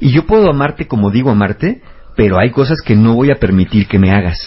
Y 0.00 0.12
yo 0.12 0.26
puedo 0.26 0.48
amarte 0.50 0.86
como 0.86 1.10
digo 1.10 1.30
amarte, 1.30 1.82
pero 2.16 2.38
hay 2.38 2.50
cosas 2.50 2.80
que 2.80 2.96
no 2.96 3.14
voy 3.14 3.30
a 3.30 3.36
permitir 3.36 3.86
que 3.86 3.98
me 3.98 4.12
hagas. 4.12 4.38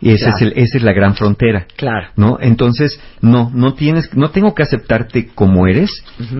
Y 0.00 0.10
ese 0.10 0.26
Claro. 0.26 0.36
es 0.36 0.42
el- 0.42 0.52
esa 0.56 0.76
es 0.78 0.82
la 0.84 0.92
gran 0.92 1.14
frontera. 1.16 1.66
Claro. 1.76 2.08
¿no? 2.16 2.38
Entonces, 2.40 3.00
no, 3.20 3.50
no 3.52 3.74
tienes, 3.74 4.14
no 4.16 4.30
tengo 4.30 4.54
que 4.54 4.62
aceptarte 4.62 5.28
como 5.34 5.66
eres, 5.66 5.90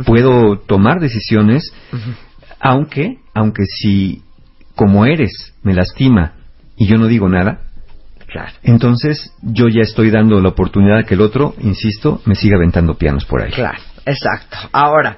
puedo 0.07 0.59
tomar 0.61 1.01
decisiones, 1.01 1.73
aunque, 2.61 3.19
aunque 3.35 3.65
si 3.67 4.23
como 4.75 5.07
eres 5.07 5.55
me 5.63 5.75
lastima 5.75 6.33
y 6.77 6.87
yo 6.87 6.97
no 6.97 7.07
digo 7.07 7.29
nada, 7.29 7.61
Claro. 8.27 8.53
entonces 8.63 9.33
yo 9.43 9.69
ya 9.69 9.81
estoy 9.83 10.11
dando 10.11 10.41
la 10.41 10.51
oportunidad 10.51 10.99
a 10.99 11.03
que 11.05 11.15
el 11.15 11.21
otro, 11.23 11.55
insisto, 11.61 12.21
me 12.27 12.35
siga 12.35 12.57
aventando 12.57 12.95
pianos 12.95 13.25
por 13.25 13.43
ahí. 13.43 13.51
Claro, 13.53 13.79
exacto. 14.05 14.57
Ahora, 14.71 15.17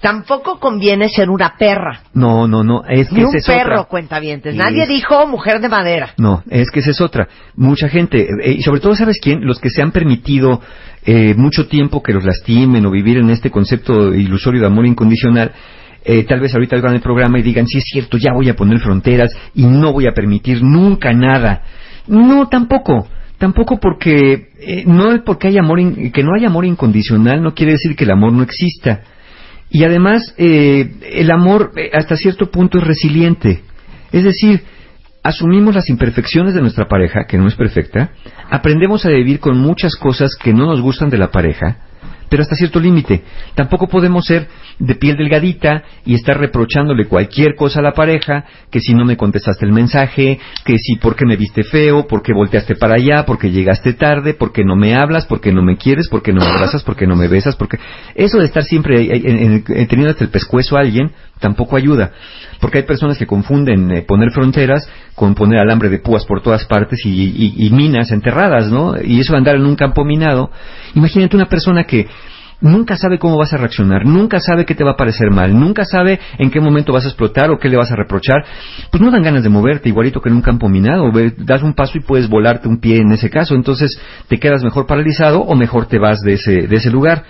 tampoco 0.00 0.60
conviene 0.60 1.08
ser 1.08 1.30
una 1.30 1.56
perra. 1.56 2.02
No, 2.12 2.46
no, 2.46 2.62
no, 2.62 2.84
es 2.84 3.08
que 3.08 3.14
Ni 3.14 3.20
esa 3.22 3.30
un 3.30 3.36
es 3.36 3.48
otra. 3.48 3.56
perro, 3.64 3.84
cuentavientes. 3.88 4.54
Nadie 4.54 4.86
dijo 4.86 5.26
mujer 5.26 5.60
de 5.62 5.70
madera. 5.70 6.10
No, 6.18 6.42
es 6.50 6.70
que 6.70 6.80
esa 6.80 6.90
es 6.90 7.00
otra. 7.00 7.28
Mucha 7.56 7.88
gente, 7.88 8.28
eh, 8.42 8.52
y 8.52 8.62
sobre 8.62 8.80
todo, 8.80 8.94
¿sabes 8.94 9.18
quién? 9.22 9.46
Los 9.46 9.58
que 9.58 9.70
se 9.70 9.80
han 9.80 9.92
permitido 9.92 10.60
eh, 11.06 11.34
mucho 11.38 11.66
tiempo 11.66 12.02
que 12.02 12.12
los 12.12 12.24
lastimen 12.24 12.84
o 12.84 12.90
vivir 12.90 13.16
en 13.16 13.30
este 13.30 13.50
concepto 13.50 14.12
ilusorio 14.14 14.60
de 14.60 14.66
amor 14.66 14.84
incondicional, 14.84 15.52
eh, 16.04 16.24
tal 16.24 16.40
vez 16.40 16.54
ahorita 16.54 16.76
oigan 16.76 16.94
el 16.94 17.00
programa 17.00 17.38
y 17.38 17.42
digan, 17.42 17.66
sí 17.66 17.78
es 17.78 17.84
cierto, 17.84 18.18
ya 18.18 18.32
voy 18.34 18.48
a 18.48 18.54
poner 18.54 18.78
fronteras 18.80 19.32
y 19.54 19.66
no 19.66 19.92
voy 19.92 20.06
a 20.06 20.12
permitir 20.12 20.62
nunca 20.62 21.12
nada. 21.12 21.62
No, 22.06 22.48
tampoco. 22.48 23.08
Tampoco 23.38 23.78
porque 23.80 24.48
eh, 24.60 24.84
no 24.86 25.12
es 25.12 25.22
porque 25.22 25.48
hay 25.48 25.58
amor 25.58 25.78
que 26.12 26.22
no 26.22 26.34
hay 26.38 26.44
amor 26.44 26.64
incondicional 26.64 27.42
no 27.42 27.52
quiere 27.52 27.72
decir 27.72 27.96
que 27.96 28.04
el 28.04 28.10
amor 28.10 28.32
no 28.32 28.42
exista. 28.42 29.02
Y 29.70 29.82
además, 29.84 30.34
eh, 30.38 30.88
el 31.12 31.30
amor 31.32 31.72
eh, 31.76 31.90
hasta 31.92 32.16
cierto 32.16 32.50
punto 32.50 32.78
es 32.78 32.84
resiliente. 32.84 33.62
Es 34.12 34.22
decir, 34.22 34.62
asumimos 35.22 35.74
las 35.74 35.90
imperfecciones 35.90 36.54
de 36.54 36.60
nuestra 36.60 36.86
pareja, 36.86 37.26
que 37.26 37.38
no 37.38 37.48
es 37.48 37.56
perfecta, 37.56 38.10
aprendemos 38.50 39.04
a 39.04 39.10
vivir 39.10 39.40
con 39.40 39.58
muchas 39.58 39.96
cosas 39.96 40.36
que 40.36 40.54
no 40.54 40.66
nos 40.66 40.80
gustan 40.80 41.10
de 41.10 41.18
la 41.18 41.32
pareja, 41.32 41.78
pero 42.28 42.42
hasta 42.42 42.56
cierto 42.56 42.80
límite. 42.80 43.22
Tampoco 43.54 43.88
podemos 43.88 44.24
ser 44.26 44.48
de 44.78 44.94
piel 44.96 45.16
delgadita 45.16 45.82
y 46.04 46.14
estar 46.14 46.38
reprochándole 46.38 47.06
cualquier 47.06 47.54
cosa 47.54 47.80
a 47.80 47.82
la 47.82 47.92
pareja, 47.92 48.44
que 48.70 48.80
si 48.80 48.94
no 48.94 49.04
me 49.04 49.16
contestaste 49.16 49.64
el 49.64 49.72
mensaje, 49.72 50.38
que 50.64 50.76
si 50.78 50.96
porque 50.96 51.24
me 51.26 51.36
viste 51.36 51.62
feo, 51.62 52.06
porque 52.08 52.32
volteaste 52.34 52.74
para 52.74 52.94
allá, 52.96 53.24
porque 53.26 53.50
llegaste 53.50 53.92
tarde, 53.92 54.34
porque 54.34 54.64
no 54.64 54.76
me 54.76 54.94
hablas, 54.94 55.26
porque 55.26 55.52
no 55.52 55.62
me 55.62 55.76
quieres, 55.76 56.08
porque 56.10 56.32
no 56.32 56.40
me 56.40 56.46
abrazas, 56.50 56.82
porque 56.82 57.06
no 57.06 57.16
me 57.16 57.28
besas, 57.28 57.56
porque 57.56 57.78
eso 58.14 58.38
de 58.38 58.46
estar 58.46 58.64
siempre 58.64 59.08
en- 59.12 59.62
teniendo 59.62 60.10
hasta 60.10 60.24
el 60.24 60.30
pescuezo 60.30 60.76
a 60.76 60.80
alguien 60.80 61.12
tampoco 61.40 61.76
ayuda, 61.76 62.12
porque 62.60 62.78
hay 62.78 62.84
personas 62.84 63.18
que 63.18 63.26
confunden 63.26 63.90
eh, 63.90 64.02
poner 64.02 64.30
fronteras 64.30 64.88
con 65.14 65.34
poner 65.34 65.60
alambre 65.60 65.88
de 65.88 65.98
púas 65.98 66.24
por 66.24 66.42
todas 66.42 66.64
partes 66.64 67.00
y, 67.04 67.10
y- 67.66 67.70
minas 67.70 68.10
enterradas, 68.12 68.70
¿no? 68.70 68.94
Y 69.02 69.20
eso 69.20 69.36
andar 69.36 69.56
en 69.56 69.66
un 69.66 69.76
campo 69.76 70.04
minado. 70.04 70.50
Imagínate 70.94 71.36
una 71.36 71.46
persona 71.46 71.84
que 71.84 72.06
nunca 72.60 72.96
sabe 72.96 73.18
cómo 73.18 73.36
vas 73.36 73.52
a 73.52 73.58
reaccionar, 73.58 74.06
nunca 74.06 74.40
sabe 74.40 74.64
qué 74.64 74.74
te 74.74 74.84
va 74.84 74.92
a 74.92 74.96
parecer 74.96 75.30
mal, 75.30 75.58
nunca 75.58 75.84
sabe 75.84 76.18
en 76.38 76.50
qué 76.50 76.60
momento 76.60 76.92
vas 76.94 77.04
a 77.04 77.08
explotar 77.08 77.50
o 77.50 77.58
qué 77.58 77.68
le 77.68 77.76
vas 77.76 77.90
a 77.90 77.96
reprochar, 77.96 78.42
pues 78.90 79.02
no 79.02 79.10
dan 79.10 79.22
ganas 79.22 79.42
de 79.42 79.50
moverte, 79.50 79.88
igualito 79.90 80.20
que 80.22 80.30
en 80.30 80.36
un 80.36 80.40
campo 80.40 80.68
minado, 80.68 81.10
das 81.38 81.62
un 81.62 81.74
paso 81.74 81.98
y 81.98 82.00
puedes 82.00 82.28
volarte 82.28 82.68
un 82.68 82.78
pie 82.78 82.98
en 83.00 83.12
ese 83.12 83.28
caso, 83.28 83.54
entonces 83.54 84.00
te 84.28 84.38
quedas 84.38 84.62
mejor 84.62 84.86
paralizado 84.86 85.40
o 85.40 85.54
mejor 85.56 85.86
te 85.86 85.98
vas 85.98 86.20
de 86.20 86.34
ese, 86.34 86.66
de 86.66 86.76
ese 86.76 86.90
lugar. 86.90 87.24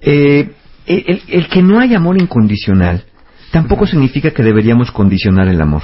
Eh, 0.00 0.50
el- 0.86 1.22
el 1.28 1.48
que 1.48 1.62
no 1.62 1.78
hay 1.78 1.94
amor 1.94 2.20
incondicional 2.20 3.04
tampoco 3.50 3.86
significa 3.86 4.30
que 4.30 4.42
deberíamos 4.42 4.90
condicionar 4.90 5.48
el 5.48 5.60
amor. 5.60 5.82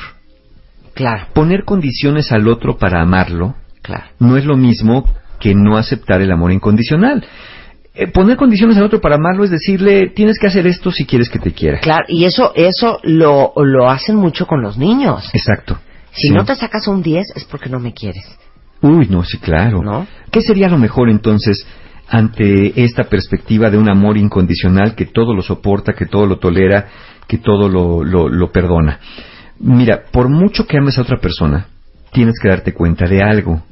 Claro, 0.95 1.27
Poner 1.35 1.65
condiciones 1.65 2.33
al 2.33 2.49
otro 2.49 2.79
para 2.79 3.03
amarlo 3.03 3.55
claro. 3.83 4.05
no 4.19 4.37
es 4.37 4.45
lo 4.47 4.57
mismo 4.57 5.05
que 5.41 5.55
no 5.55 5.77
aceptar 5.77 6.23
el 6.23 6.33
amor 6.33 6.53
incondicional. 6.53 7.25
Eh, 7.95 8.07
poner 8.09 8.37
condiciones 8.37 8.77
al 8.79 8.85
otro 8.85 9.01
para 9.01 9.17
amarlo 9.17 9.45
es 9.45 9.51
decirle, 9.51 10.11
tienes 10.15 10.39
que 10.39 10.47
hacer 10.47 10.67
esto 10.67 10.91
si 10.91 11.05
quieres 11.05 11.29
que 11.29 11.39
te 11.39 11.53
quiera. 11.53 11.81
Claro, 11.81 12.05
y 12.09 12.25
eso, 12.25 12.53
eso 12.55 12.99
lo, 13.03 13.53
lo 13.57 13.89
hacen 13.91 14.17
mucho 14.17 14.47
con 14.47 14.63
los 14.63 14.77
niños. 14.79 15.29
Exacto. 15.35 15.79
Si 16.13 16.29
Sí. 16.29 16.35
no 16.35 16.45
te 16.47 16.55
sacas 16.55 16.89
un 16.89 17.03
10 17.03 17.27
es 17.37 17.45
porque 17.45 17.69
no 17.69 17.79
me 17.79 17.93
quieres. 17.93 18.25
Uy, 18.81 19.07
no, 19.11 19.23
sí, 19.25 19.39
claro. 19.39 19.83
¿No? 19.83 20.07
¿Qué 20.31 20.41
sería 20.41 20.69
lo 20.69 20.79
mejor 20.79 21.11
entonces 21.11 21.67
ante 22.09 22.83
esta 22.85 23.05
perspectiva 23.05 23.69
de 23.71 23.77
un 23.79 23.91
amor 23.91 24.17
incondicional 24.17 24.95
que 24.95 25.07
todo 25.07 25.35
lo 25.35 25.43
soporta, 25.43 25.93
que 25.95 26.07
todo 26.07 26.27
lo 26.27 26.39
tolera, 26.39 26.87
que 27.27 27.39
todo 27.39 27.69
lo, 27.69 28.05
lo, 28.05 28.29
lo 28.29 28.53
perdona? 28.53 29.01
Mira, 29.59 30.05
por 30.13 30.29
mucho 30.29 30.67
que 30.67 30.79
ames 30.79 30.99
a 30.99 31.03
otra 31.03 31.19
persona, 31.19 31.69
tienes 32.13 32.35
que 32.41 32.49
darte 32.49 32.75
cuenta 32.75 33.07
de 33.07 33.23
algo. 33.23 33.63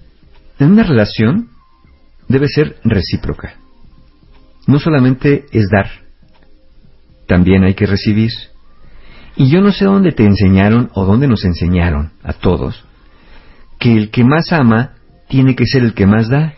En 0.59 0.73
una 0.73 0.83
relación 0.83 1.49
debe 2.29 2.49
ser 2.49 2.77
recíproca. 2.85 3.55
No 4.67 4.79
solamente 4.79 5.45
es 5.53 5.69
dar, 5.71 5.91
también 7.27 7.65
hay 7.65 7.75
que 7.75 7.87
recibir. 7.87 8.31
Y 9.37 9.51
yo 9.51 9.61
no 9.61 9.73
sé 9.73 9.85
dónde 9.85 10.13
te 10.13 10.25
enseñaron 10.25 10.91
o 10.95 11.05
dónde 11.05 11.27
nos 11.27 11.45
enseñaron 11.45 12.13
a 12.23 12.33
todos 12.33 12.85
que 13.79 13.95
el 13.95 14.11
que 14.11 14.25
más 14.25 14.53
ama 14.53 14.93
tiene 15.29 15.55
que 15.55 15.67
ser 15.67 15.83
el 15.83 15.95
que 15.95 16.07
más 16.07 16.29
da 16.29 16.55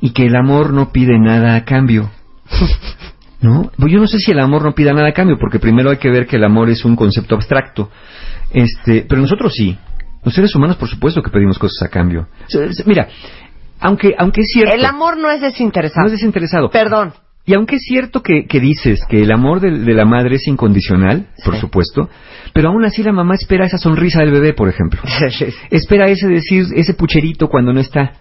y 0.00 0.10
que 0.10 0.26
el 0.26 0.34
amor 0.34 0.72
no 0.72 0.90
pide 0.90 1.18
nada 1.18 1.54
a 1.54 1.64
cambio. 1.64 2.10
¿No? 3.44 3.70
Pues 3.76 3.92
yo 3.92 4.00
no 4.00 4.06
sé 4.06 4.18
si 4.18 4.30
el 4.32 4.40
amor 4.40 4.62
no 4.62 4.72
pida 4.72 4.94
nada 4.94 5.08
a 5.08 5.12
cambio, 5.12 5.36
porque 5.38 5.58
primero 5.58 5.90
hay 5.90 5.98
que 5.98 6.08
ver 6.10 6.26
que 6.26 6.36
el 6.36 6.44
amor 6.44 6.70
es 6.70 6.82
un 6.84 6.96
concepto 6.96 7.34
abstracto. 7.34 7.90
Este, 8.52 9.04
pero 9.06 9.20
nosotros 9.20 9.52
sí. 9.54 9.76
Los 10.24 10.34
seres 10.34 10.54
humanos, 10.54 10.76
por 10.76 10.88
supuesto, 10.88 11.22
que 11.22 11.30
pedimos 11.30 11.58
cosas 11.58 11.82
a 11.86 11.90
cambio. 11.90 12.26
Mira, 12.86 13.06
aunque, 13.80 14.14
aunque 14.18 14.40
es 14.40 14.46
cierto. 14.50 14.74
El 14.74 14.84
amor 14.86 15.18
no 15.18 15.30
es 15.30 15.42
desinteresado. 15.42 16.00
no 16.02 16.06
es 16.06 16.12
desinteresado. 16.12 16.70
Perdón. 16.70 17.12
Y 17.44 17.52
aunque 17.52 17.76
es 17.76 17.82
cierto 17.82 18.22
que, 18.22 18.46
que 18.46 18.58
dices 18.60 19.00
que 19.06 19.20
el 19.20 19.30
amor 19.30 19.60
de, 19.60 19.70
de 19.70 19.92
la 19.92 20.06
madre 20.06 20.36
es 20.36 20.48
incondicional, 20.48 21.26
por 21.44 21.56
Sí. 21.56 21.60
supuesto, 21.60 22.08
pero 22.54 22.70
aún 22.70 22.86
así 22.86 23.02
la 23.02 23.12
mamá 23.12 23.34
espera 23.34 23.66
esa 23.66 23.76
sonrisa 23.76 24.20
del 24.20 24.30
bebé, 24.30 24.54
por 24.54 24.70
ejemplo. 24.70 25.00
espera 25.70 26.06
ese 26.08 26.26
decir, 26.28 26.64
ese 26.74 26.94
pucherito 26.94 27.48
cuando 27.48 27.74
no 27.74 27.80
está. 27.80 28.12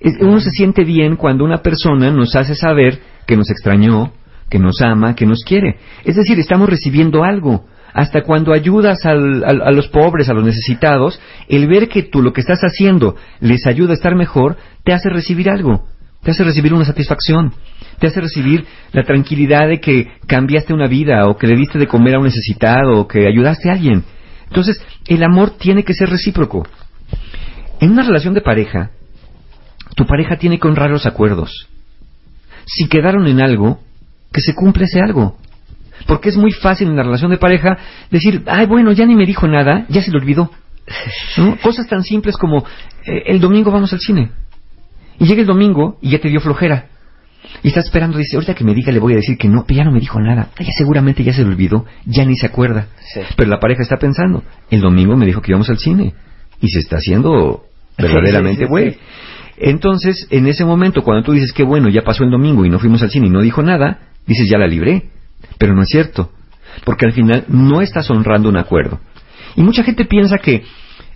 Es- 0.00 0.16
Uno 0.20 0.40
se 0.40 0.50
siente 0.50 0.82
bien 0.82 1.14
cuando 1.14 1.44
una 1.44 1.58
persona 1.62 2.10
nos 2.10 2.34
hace 2.34 2.56
saber 2.56 2.98
que 3.24 3.36
nos 3.36 3.48
extrañó, 3.50 4.12
que 4.52 4.58
nos 4.58 4.82
ama, 4.82 5.14
que 5.14 5.24
nos 5.24 5.42
quiere. 5.44 5.78
Es 6.04 6.14
decir, 6.16 6.38
estamos 6.38 6.68
recibiendo 6.68 7.24
algo. 7.24 7.64
Hasta 7.94 8.20
cuando 8.22 8.52
ayudas 8.52 9.04
al- 9.06 9.44
a 9.44 9.70
los 9.70 9.88
pobres, 9.88 10.28
a 10.28 10.34
los 10.34 10.44
necesitados, 10.44 11.18
el 11.48 11.66
ver 11.68 11.88
que 11.88 12.02
tú 12.02 12.20
lo 12.20 12.34
que 12.34 12.42
estás 12.42 12.60
haciendo 12.60 13.16
les 13.40 13.66
ayuda 13.66 13.92
a 13.92 13.94
estar 13.94 14.14
mejor, 14.14 14.58
te 14.84 14.92
hace 14.92 15.08
recibir 15.08 15.48
algo. 15.48 15.86
Te 16.22 16.32
hace 16.32 16.44
recibir 16.44 16.74
una 16.74 16.84
satisfacción. 16.84 17.52
Te 17.98 18.08
hace 18.08 18.20
recibir 18.20 18.66
la 18.92 19.04
tranquilidad 19.04 19.68
de 19.68 19.80
que 19.80 20.08
cambiaste 20.26 20.74
una 20.74 20.86
vida, 20.86 21.24
o 21.26 21.36
que 21.38 21.46
le 21.46 21.56
diste 21.56 21.78
de 21.78 21.86
comer 21.86 22.14
a 22.16 22.18
un 22.18 22.26
necesitado, 22.26 23.00
o 23.00 23.08
que 23.08 23.26
ayudaste 23.26 23.70
a 23.70 23.72
alguien. 23.72 24.04
Entonces, 24.48 24.80
el 25.06 25.22
amor 25.24 25.50
tiene 25.58 25.82
que 25.82 25.94
ser 25.94 26.10
recíproco. 26.10 26.66
En 27.80 27.90
una 27.92 28.02
relación 28.02 28.34
de 28.34 28.42
pareja, 28.42 28.90
tu 29.96 30.04
pareja 30.04 30.36
tiene 30.36 30.58
que 30.58 30.68
honrar 30.68 30.90
los 30.90 31.06
acuerdos. 31.06 31.68
Si 32.66 32.86
quedaron 32.88 33.26
en 33.26 33.40
algo, 33.40 33.80
que 34.32 34.40
se 34.40 34.54
cumpla 34.54 34.84
ese 34.84 35.00
algo. 35.00 35.36
Porque 36.06 36.30
es 36.30 36.36
muy 36.36 36.52
fácil 36.52 36.88
en 36.88 36.96
la 36.96 37.02
relación 37.02 37.30
de 37.30 37.38
pareja 37.38 37.78
decir, 38.10 38.42
ay, 38.46 38.66
bueno, 38.66 38.92
ya 38.92 39.06
ni 39.06 39.14
me 39.14 39.26
dijo 39.26 39.46
nada, 39.46 39.86
ya 39.88 40.02
se 40.02 40.10
le 40.10 40.18
olvidó. 40.18 40.50
¿No? 41.36 41.56
Cosas 41.62 41.86
tan 41.86 42.02
simples 42.02 42.36
como, 42.36 42.64
eh, 43.06 43.22
el 43.26 43.40
domingo 43.40 43.70
vamos 43.70 43.92
al 43.92 44.00
cine. 44.00 44.30
Y 45.18 45.26
llega 45.26 45.42
el 45.42 45.46
domingo 45.46 45.98
y 46.00 46.10
ya 46.10 46.20
te 46.20 46.28
dio 46.28 46.40
flojera. 46.40 46.86
Y 47.62 47.68
estás 47.68 47.84
esperando, 47.84 48.18
dice, 48.18 48.36
ahorita 48.36 48.54
que 48.54 48.64
me 48.64 48.74
diga 48.74 48.92
le 48.92 48.98
voy 48.98 49.12
a 49.12 49.16
decir 49.16 49.36
que 49.36 49.48
no, 49.48 49.64
pero 49.66 49.78
ya 49.78 49.84
no 49.84 49.92
me 49.92 50.00
dijo 50.00 50.20
nada. 50.20 50.50
Ya 50.58 50.72
seguramente 50.76 51.22
ya 51.22 51.32
se 51.32 51.42
le 51.42 51.48
olvidó, 51.48 51.84
ya 52.06 52.24
ni 52.24 52.36
se 52.36 52.46
acuerda. 52.46 52.88
Sí. 53.12 53.20
Pero 53.36 53.50
la 53.50 53.60
pareja 53.60 53.82
está 53.82 53.96
pensando, 53.96 54.42
el 54.70 54.80
domingo 54.80 55.16
me 55.16 55.26
dijo 55.26 55.40
que 55.42 55.52
íbamos 55.52 55.68
al 55.68 55.78
cine. 55.78 56.14
Y 56.60 56.68
se 56.68 56.78
está 56.78 56.96
haciendo 56.96 57.64
verdaderamente 57.98 58.64
sí, 58.64 58.68
güey. 58.68 58.92
sí. 58.92 58.98
Entonces, 59.58 60.26
en 60.30 60.46
ese 60.46 60.64
momento, 60.64 61.02
cuando 61.02 61.24
tú 61.24 61.32
dices 61.32 61.52
que 61.52 61.62
bueno, 61.62 61.88
ya 61.88 62.02
pasó 62.02 62.24
el 62.24 62.30
domingo 62.30 62.64
y 62.64 62.70
no 62.70 62.78
fuimos 62.78 63.02
al 63.02 63.10
cine 63.10 63.26
y 63.26 63.30
no 63.30 63.40
dijo 63.40 63.62
nada, 63.62 63.98
dices 64.26 64.48
ya 64.48 64.58
la 64.58 64.66
libré. 64.66 65.10
Pero 65.58 65.74
no 65.74 65.82
es 65.82 65.88
cierto. 65.88 66.30
Porque 66.84 67.06
al 67.06 67.12
final 67.12 67.44
no 67.48 67.80
estás 67.80 68.10
honrando 68.10 68.48
un 68.48 68.56
acuerdo. 68.56 69.00
Y 69.56 69.62
mucha 69.62 69.84
gente 69.84 70.04
piensa 70.04 70.38
que 70.38 70.64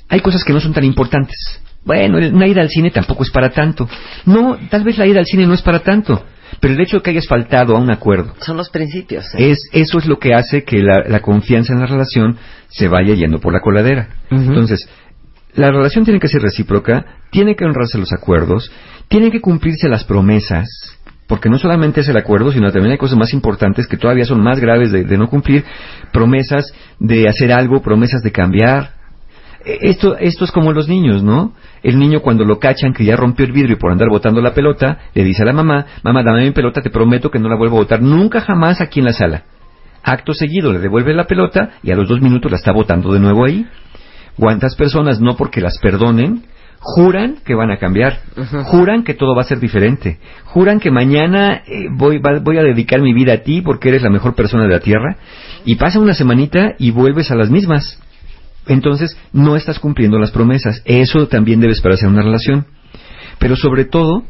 hay 0.08 0.20
cosas 0.20 0.44
que 0.44 0.52
no 0.52 0.60
son 0.60 0.72
tan 0.72 0.84
importantes. 0.84 1.60
Bueno, 1.84 2.18
una 2.18 2.46
ida 2.46 2.62
al 2.62 2.68
cine 2.68 2.90
tampoco 2.90 3.22
es 3.22 3.30
para 3.30 3.50
tanto. 3.50 3.88
No, 4.24 4.58
tal 4.70 4.82
vez 4.84 4.98
la 4.98 5.06
ida 5.06 5.20
al 5.20 5.26
cine 5.26 5.46
no 5.46 5.54
es 5.54 5.62
para 5.62 5.80
tanto. 5.80 6.24
Pero 6.60 6.74
el 6.74 6.80
hecho 6.80 6.98
de 6.98 7.02
que 7.02 7.10
hayas 7.10 7.26
faltado 7.26 7.76
a 7.76 7.80
un 7.80 7.90
acuerdo, 7.90 8.34
Son 8.40 8.56
los 8.56 8.70
principios. 8.70 9.24
¿eh? 9.34 9.50
es, 9.50 9.68
eso 9.72 9.98
es 9.98 10.06
lo 10.06 10.18
que 10.18 10.34
hace 10.34 10.64
que 10.64 10.78
la, 10.78 11.04
la 11.06 11.20
confianza 11.20 11.72
en 11.72 11.80
la 11.80 11.86
relación 11.86 12.38
se 12.68 12.88
vaya 12.88 13.14
yendo 13.14 13.40
por 13.40 13.52
la 13.52 13.60
coladera. 13.60 14.08
Entonces, 14.30 14.88
la 15.54 15.70
relación 15.70 16.04
tiene 16.04 16.20
que 16.20 16.28
ser 16.28 16.42
recíproca, 16.42 17.04
tiene 17.30 17.56
que 17.56 17.64
honrarse 17.64 17.98
los 17.98 18.12
acuerdos, 18.12 18.70
tienen 19.08 19.30
que 19.30 19.40
cumplirse 19.40 19.88
las 19.88 20.04
promesas, 20.04 20.68
porque 21.26 21.48
no 21.48 21.58
solamente 21.58 22.00
es 22.00 22.08
el 22.08 22.16
acuerdo, 22.16 22.52
sino 22.52 22.70
también 22.70 22.92
hay 22.92 22.98
cosas 22.98 23.18
más 23.18 23.32
importantes 23.32 23.86
que 23.86 23.96
todavía 23.96 24.24
son 24.24 24.42
más 24.42 24.60
graves 24.60 24.92
de, 24.92 25.04
de 25.04 25.18
no 25.18 25.28
cumplir, 25.28 25.64
promesas 26.12 26.72
de 27.00 27.28
hacer 27.28 27.52
algo, 27.52 27.82
promesas 27.82 28.22
de 28.22 28.30
cambiar. 28.30 28.90
Eh, 29.64 29.78
Esto, 29.82 30.16
esto 30.16 30.44
es 30.44 30.52
como 30.52 30.72
los 30.72 30.88
niños, 30.88 31.22
¿no? 31.24 31.52
El 31.82 31.98
niño 31.98 32.20
cuando 32.20 32.44
lo 32.44 32.58
cachan 32.58 32.92
que 32.92 33.04
ya 33.04 33.16
rompió 33.16 33.44
el 33.44 33.52
vidrio 33.52 33.76
por 33.78 33.90
andar 33.90 34.08
botando 34.08 34.40
la 34.40 34.54
pelota, 34.54 34.98
le 35.14 35.24
dice 35.24 35.42
a 35.42 35.46
la 35.46 35.52
mamá, 35.52 35.86
mamá, 36.02 36.22
dame 36.22 36.44
mi 36.44 36.52
pelota, 36.52 36.80
te 36.80 36.90
prometo 36.90 37.30
que 37.30 37.38
no 37.38 37.48
la 37.48 37.56
vuelvo 37.56 37.76
a 37.76 37.80
botar 37.80 38.00
nunca 38.00 38.40
jamás 38.40 38.80
aquí 38.80 39.00
en 39.00 39.06
la 39.06 39.12
sala. 39.12 39.42
Acto 40.04 40.32
seguido 40.32 40.72
le 40.72 40.78
devuelve 40.78 41.12
la 41.14 41.24
pelota 41.24 41.70
y 41.82 41.90
a 41.90 41.96
los 41.96 42.08
dos 42.08 42.20
minutos 42.20 42.50
la 42.50 42.58
está 42.58 42.70
botando 42.70 43.12
de 43.12 43.18
nuevo 43.18 43.44
ahí. 43.44 43.66
¿Cuántas 44.38 44.76
personas 44.76 45.20
no 45.20 45.34
porque 45.36 45.60
las 45.60 45.78
perdonen 45.78 46.44
juran 46.94 47.38
que 47.44 47.54
van 47.54 47.70
a 47.72 47.78
cambiar? 47.78 48.20
Juran 48.64 49.02
que 49.02 49.14
todo 49.14 49.34
va 49.34 49.42
a 49.42 49.44
ser 49.46 49.58
diferente. 49.58 50.18
Juran 50.44 50.78
que 50.78 50.90
mañana 50.90 51.62
eh, 51.66 51.86
voy, 51.90 52.18
va- 52.18 52.38
voy 52.38 52.58
a 52.58 52.62
dedicar 52.62 53.00
mi 53.00 53.12
vida 53.12 53.32
a 53.34 53.38
ti 53.38 53.60
porque 53.60 53.88
eres 53.88 54.02
la 54.02 54.10
mejor 54.10 54.34
persona 54.34 54.62
de 54.64 54.70
la 54.70 54.80
tierra. 54.80 55.16
Y 55.64 55.74
pasa 55.76 55.98
una 55.98 56.14
semanita 56.14 56.74
y 56.78 56.92
vuelves 56.92 57.30
a 57.30 57.34
las 57.34 57.50
mismas. 57.50 58.00
Entonces 58.68 59.16
no 59.32 59.56
estás 59.56 59.78
cumpliendo 59.78 60.18
las 60.18 60.30
promesas. 60.30 60.82
Eso 60.84 61.26
también 61.28 61.60
debe 61.60 61.72
esperarse 61.72 62.04
en 62.06 62.12
una 62.12 62.22
relación. 62.22 62.66
Pero 63.38 63.56
sobre 63.56 63.84
todo, 63.84 64.22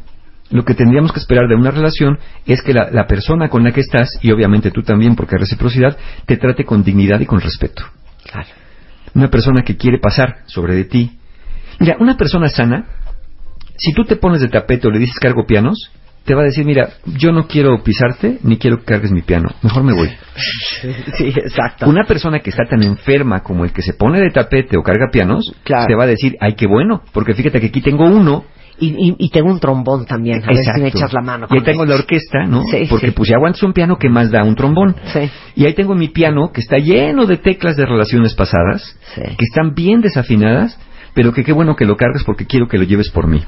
lo 0.49 0.63
que 0.65 0.73
tendríamos 0.73 1.11
que 1.11 1.19
esperar 1.19 1.47
de 1.47 1.55
una 1.55 1.71
relación 1.71 2.17
es 2.45 2.61
que 2.61 2.73
la, 2.73 2.89
la 2.91 3.05
persona 3.07 3.49
con 3.49 3.63
la 3.63 3.71
que 3.71 3.81
estás, 3.81 4.09
y 4.21 4.31
obviamente 4.31 4.71
tú 4.71 4.81
también 4.81 5.15
porque 5.15 5.35
hay 5.35 5.41
reciprocidad, 5.41 5.95
te 6.25 6.37
trate 6.37 6.65
con 6.65 6.83
dignidad 6.83 7.19
y 7.19 7.25
con 7.25 7.39
respeto. 7.39 7.83
Claro. 8.31 8.47
Una 9.13 9.29
persona 9.29 9.61
que 9.63 9.77
quiere 9.77 9.99
pasar 9.99 10.37
sobre 10.47 10.73
de 10.75 10.85
ti. 10.85 11.11
Mira, 11.79 11.97
una 11.99 12.15
persona 12.17 12.49
sana, 12.49 12.85
si 13.77 13.93
tú 13.93 14.03
te 14.03 14.15
pones 14.15 14.41
de 14.41 14.49
tapete 14.49 14.87
o 14.87 14.91
le 14.91 14.99
dices 14.99 15.19
cargo 15.19 15.45
pianos, 15.45 15.91
te 16.25 16.33
va 16.35 16.41
a 16.41 16.45
decir, 16.45 16.65
mira, 16.65 16.89
yo 17.05 17.31
no 17.31 17.47
quiero 17.47 17.81
pisarte 17.83 18.39
ni 18.43 18.57
quiero 18.57 18.79
que 18.79 18.85
cargues 18.85 19.11
mi 19.11 19.21
piano, 19.21 19.49
mejor 19.61 19.83
me 19.83 19.93
voy. 19.93 20.09
Sí, 21.17 21.27
exacto. 21.35 21.87
Una 21.89 22.03
persona 22.03 22.39
que 22.39 22.49
está 22.51 22.63
tan 22.69 22.83
enferma 22.83 23.41
como 23.41 23.63
el 23.65 23.71
que 23.71 23.81
se 23.81 23.93
pone 23.93 24.19
de 24.19 24.29
tapete 24.29 24.77
o 24.77 24.83
carga 24.83 25.07
pianos, 25.11 25.51
Claro. 25.63 25.87
te 25.87 25.95
va 25.95 26.03
a 26.03 26.07
decir, 26.07 26.35
ay, 26.39 26.53
qué 26.53 26.67
bueno, 26.67 27.01
porque 27.13 27.33
fíjate 27.33 27.59
que 27.59 27.67
aquí 27.67 27.81
tengo 27.81 28.05
uno. 28.05 28.43
Y, 28.79 28.89
y- 28.89 29.15
y 29.17 29.29
tengo 29.31 29.49
un 29.49 29.59
trombón 29.59 30.05
también. 30.05 30.43
A 30.43 30.47
ver 30.53 30.57
si 30.57 30.69
me 30.79 30.87
Exacto. 30.89 30.97
echas 30.99 31.13
la 31.13 31.21
mano. 31.21 31.47
Y 31.49 31.55
ahí 31.57 31.63
tengo 31.63 31.83
la 31.83 31.95
orquesta, 31.95 32.45
¿no? 32.45 32.61
Sí, 32.69 32.85
porque 32.87 33.07
sí. 33.07 33.13
pues 33.15 33.27
si 33.29 33.33
aguantas 33.33 33.63
un 33.63 33.73
piano, 33.73 33.97
¿qué 33.97 34.07
más 34.07 34.29
da 34.29 34.43
un 34.43 34.53
trombón? 34.53 34.95
Sí. 35.11 35.21
Y 35.55 35.65
ahí 35.65 35.73
tengo 35.73 35.95
mi 35.95 36.09
piano 36.09 36.51
que 36.53 36.61
está 36.61 36.77
lleno 36.77 37.25
de 37.25 37.37
teclas 37.37 37.75
de 37.75 37.87
relaciones 37.87 38.35
pasadas, 38.35 38.95
que 39.15 39.45
están 39.45 39.73
bien 39.73 40.01
desafinadas, 40.01 40.77
pero 41.17 41.33
que 41.33 41.43
qué 41.43 41.51
bueno 41.51 41.75
que 41.75 41.85
lo 41.85 41.97
cargues 41.97 42.23
porque 42.23 42.45
quiero 42.45 42.67
que 42.67 42.77
lo 42.77 42.83
lleves 42.83 43.09
por 43.09 43.25
mí. 43.25 43.43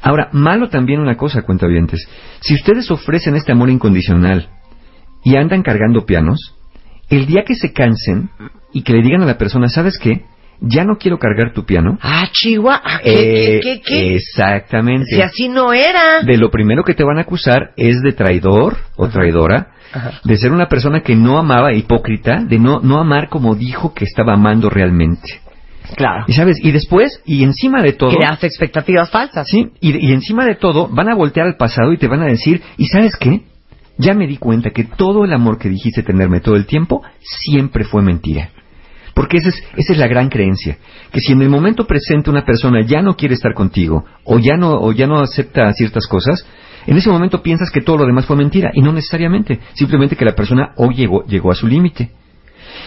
Ahora, 0.00 0.28
malo 0.30 0.68
también 0.68 1.00
una 1.00 1.16
cosa, 1.16 1.42
cuentavientes. 1.42 2.06
Si 2.38 2.54
ustedes 2.54 2.88
ofrecen 2.88 3.34
este 3.34 3.50
amor 3.50 3.68
incondicional 3.68 4.48
y 5.24 5.34
andan 5.34 5.64
cargando 5.64 6.06
pianos, 6.06 6.54
el 7.10 7.26
día 7.26 7.42
que 7.44 7.56
se 7.56 7.72
cansen 7.72 8.30
y 8.72 8.82
que 8.82 8.92
le 8.92 9.02
digan 9.02 9.22
a 9.22 9.26
la 9.26 9.36
persona, 9.38 9.66
¿sabes 9.68 9.98
qué? 9.98 10.24
Ya 10.60 10.84
no 10.84 10.96
quiero 10.96 11.18
cargar 11.18 11.52
tu 11.52 11.64
piano. 11.66 11.98
Ah, 12.00 12.28
Chihuahua. 12.30 12.80
ah, 12.84 13.00
¿Qué, 13.02 13.56
eh, 13.56 13.60
qué, 13.60 13.60
qué, 13.60 13.82
qué? 13.84 14.14
Exactamente. 14.14 15.16
Si 15.16 15.20
así 15.20 15.48
no 15.48 15.72
era. 15.72 16.22
De 16.24 16.36
lo 16.36 16.48
primero 16.48 16.84
que 16.84 16.94
te 16.94 17.02
van 17.02 17.18
a 17.18 17.22
acusar 17.22 17.72
es 17.76 18.02
de 18.02 18.12
traidor 18.12 18.76
o 18.94 19.08
traidora, 19.08 19.72
Ajá. 19.92 20.20
de 20.22 20.36
ser 20.36 20.52
una 20.52 20.68
persona 20.68 21.00
que 21.00 21.16
no 21.16 21.38
amaba, 21.38 21.72
hipócrita, 21.74 22.44
de 22.44 22.60
no, 22.60 22.78
no 22.78 23.00
amar 23.00 23.28
como 23.30 23.56
dijo 23.56 23.92
que 23.94 24.04
estaba 24.04 24.34
amando 24.34 24.70
realmente. 24.70 25.40
Claro. 25.96 26.24
Y 26.26 26.32
sabes, 26.32 26.58
y 26.62 26.70
después, 26.72 27.20
y 27.26 27.44
encima 27.44 27.82
de 27.82 27.92
todo, 27.92 28.16
Creaste 28.16 28.46
expectativas 28.46 29.10
falsas. 29.10 29.46
sí, 29.48 29.70
y, 29.80 30.08
y 30.08 30.12
encima 30.12 30.44
de 30.46 30.54
todo, 30.54 30.88
van 30.88 31.08
a 31.10 31.14
voltear 31.14 31.46
al 31.46 31.56
pasado 31.56 31.92
y 31.92 31.98
te 31.98 32.08
van 32.08 32.22
a 32.22 32.26
decir, 32.26 32.62
¿y 32.78 32.86
sabes 32.86 33.16
qué? 33.16 33.42
Ya 33.98 34.14
me 34.14 34.26
di 34.26 34.38
cuenta 34.38 34.70
que 34.70 34.84
todo 34.84 35.24
el 35.24 35.32
amor 35.32 35.58
que 35.58 35.68
dijiste 35.68 36.02
tenerme 36.02 36.40
todo 36.40 36.56
el 36.56 36.66
tiempo 36.66 37.02
siempre 37.20 37.84
fue 37.84 38.02
mentira. 38.02 38.50
Porque 39.14 39.36
esa 39.36 39.50
es, 39.50 39.62
esa 39.76 39.92
es 39.92 39.98
la 39.98 40.08
gran 40.08 40.28
creencia, 40.28 40.78
que 41.12 41.20
si 41.20 41.32
en 41.32 41.42
el 41.42 41.48
momento 41.48 41.86
presente 41.86 42.30
una 42.30 42.44
persona 42.44 42.80
ya 42.84 43.00
no 43.00 43.14
quiere 43.16 43.34
estar 43.34 43.54
contigo 43.54 44.04
o 44.24 44.40
ya 44.40 44.56
no 44.56 44.72
o 44.72 44.90
ya 44.90 45.06
no 45.06 45.20
acepta 45.20 45.72
ciertas 45.72 46.08
cosas, 46.08 46.44
en 46.86 46.96
ese 46.96 47.10
momento 47.10 47.40
piensas 47.40 47.70
que 47.70 47.80
todo 47.80 47.98
lo 47.98 48.06
demás 48.06 48.26
fue 48.26 48.36
mentira 48.36 48.72
y 48.74 48.80
no 48.80 48.92
necesariamente, 48.92 49.60
simplemente 49.74 50.16
que 50.16 50.24
la 50.24 50.34
persona 50.34 50.72
hoy 50.76 50.96
llegó 50.96 51.24
llegó 51.26 51.52
a 51.52 51.54
su 51.54 51.68
límite. 51.68 52.10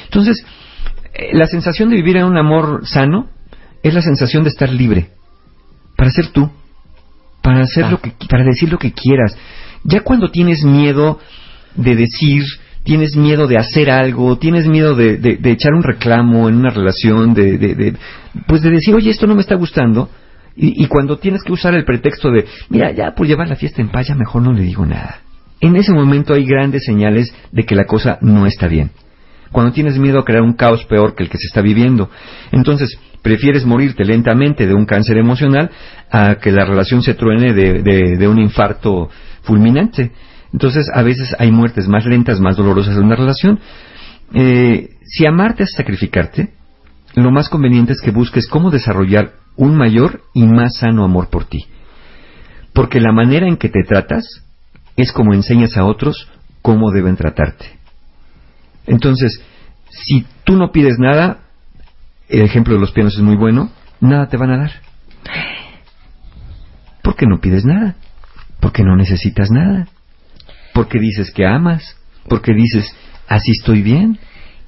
Entonces, 0.06 0.46
la 1.34 1.48
sensación 1.48 1.90
de 1.90 1.96
vivir 1.98 2.18
en 2.18 2.26
un 2.26 2.38
amor 2.38 2.82
sano 2.88 3.28
es 3.84 3.94
la 3.94 4.02
sensación 4.02 4.44
de 4.44 4.50
estar 4.50 4.70
libre 4.70 5.10
para 5.96 6.12
ser 6.12 6.28
tú, 6.28 6.50
para 7.42 7.62
hacer 7.62 7.86
Ah. 7.86 7.92
lo 7.92 8.02
que 8.02 8.12
para 8.30 8.44
decir 8.44 8.72
lo 8.72 8.78
que 8.78 8.92
quieras. 8.92 9.36
Ya 9.84 10.02
cuando 10.02 10.30
tienes 10.32 10.64
miedo 10.64 11.20
de 11.76 11.96
decir, 11.96 12.44
tienes 12.84 13.16
miedo 13.16 13.48
de 13.48 13.58
hacer 13.58 13.90
algo, 13.90 14.38
tienes 14.38 14.68
miedo 14.68 14.96
de, 14.96 15.18
de- 15.18 15.38
de 15.38 15.52
echar 15.52 15.74
un 15.74 15.84
reclamo 15.84 16.50
en 16.50 16.56
una 16.56 16.70
relación, 16.70 17.34
de, 17.34 17.58
de- 17.58 17.94
pues 18.48 18.62
de 18.62 18.72
decir, 18.72 18.94
oye, 18.96 19.10
esto 19.12 19.28
no 19.28 19.36
me 19.36 19.42
está 19.42 19.56
gustando, 19.56 20.10
y, 20.56 20.84
y 20.84 20.88
cuando 20.88 21.18
tienes 21.20 21.44
que 21.44 21.52
usar 21.52 21.74
el 21.76 21.86
pretexto 21.86 22.32
de, 22.32 22.46
mira, 22.70 22.92
ya 22.92 23.14
por 23.14 23.28
llevar 23.28 23.48
la 23.48 23.56
fiesta 23.56 23.82
en 23.82 23.90
paz, 23.90 24.08
ya 24.08 24.16
mejor 24.16 24.42
no 24.42 24.54
le 24.54 24.64
digo 24.64 24.86
nada. 24.86 25.20
En 25.62 25.76
ese 25.76 25.92
momento 25.94 26.34
hay 26.34 26.46
grandes 26.46 26.84
señales 26.86 27.34
de 27.52 27.64
que 27.64 27.76
la 27.76 27.86
cosa 27.86 28.18
no 28.22 28.46
está 28.46 28.68
bien. 28.68 28.92
Cuando 29.52 29.72
tienes 29.72 29.98
miedo 29.98 30.20
a 30.20 30.26
crear 30.26 30.42
un 30.42 30.54
caos 30.54 30.86
peor 30.86 31.16
que 31.16 31.24
el 31.24 31.30
que 31.30 31.38
se 31.38 31.48
está 31.48 31.62
viviendo. 31.62 32.10
Entonces, 32.52 33.00
prefieres 33.22 33.66
morirte 33.66 34.06
lentamente 34.06 34.66
de 34.66 34.74
un 34.74 34.86
cáncer 34.86 35.18
emocional 35.18 35.70
a 36.12 36.36
que 36.36 36.52
la 36.52 36.66
relación 36.66 37.02
se 37.02 37.14
truene 37.14 37.54
de, 37.54 38.28
un 38.28 38.40
infarto 38.40 39.10
fulminante. 39.44 40.12
Entonces, 40.54 40.90
a 40.94 41.04
veces 41.04 41.36
hay 41.38 41.52
muertes 41.52 41.88
más 41.88 42.06
lentas, 42.06 42.40
más 42.40 42.56
dolorosas 42.56 42.96
en 42.98 43.04
una 43.04 43.16
relación. 43.16 43.60
Eh, 44.34 44.92
si 45.04 45.26
amarte 45.26 45.64
es 45.64 45.74
sacrificarte, 45.74 46.54
lo 47.16 47.32
más 47.32 47.50
conveniente 47.50 47.94
es 47.94 48.02
que 48.02 48.12
busques 48.12 48.48
cómo 48.48 48.70
desarrollar 48.70 49.34
un 49.56 49.76
mayor 49.76 50.22
y 50.34 50.46
más 50.46 50.78
sano 50.78 51.04
amor 51.04 51.30
por 51.30 51.46
ti. 51.46 51.66
Porque 52.74 53.02
la 53.02 53.12
manera 53.12 53.48
en 53.48 53.58
que 53.58 53.70
te 53.70 53.84
tratas 53.84 54.44
es 54.96 55.12
como 55.12 55.34
enseñas 55.34 55.78
a 55.78 55.86
otros 55.86 56.30
cómo 56.62 56.92
deben 56.92 57.16
tratarte. 57.16 57.77
Entonces, 58.88 59.42
si 59.90 60.26
tú 60.44 60.56
no 60.56 60.72
pides 60.72 60.98
nada, 60.98 61.42
el 62.30 62.42
ejemplo 62.42 62.74
de 62.74 62.80
los 62.80 62.92
pianos 62.92 63.16
es 63.16 63.22
muy 63.22 63.36
bueno, 63.36 63.72
nada 64.00 64.28
te 64.28 64.38
van 64.38 64.52
a 64.52 64.58
dar. 64.58 64.72
¿Por 67.04 67.16
qué 67.16 67.26
no 67.26 67.40
pides 67.40 67.66
nada? 67.66 67.96
Porque 68.60 68.84
no 68.84 68.96
necesitas 68.96 69.52
nada. 69.52 69.88
Porque 70.74 71.00
dices 71.00 71.32
que 71.32 71.46
amas. 71.46 71.96
Porque 72.28 72.54
dices, 72.54 72.94
así 73.28 73.52
estoy 73.52 73.82
bien. 73.82 74.20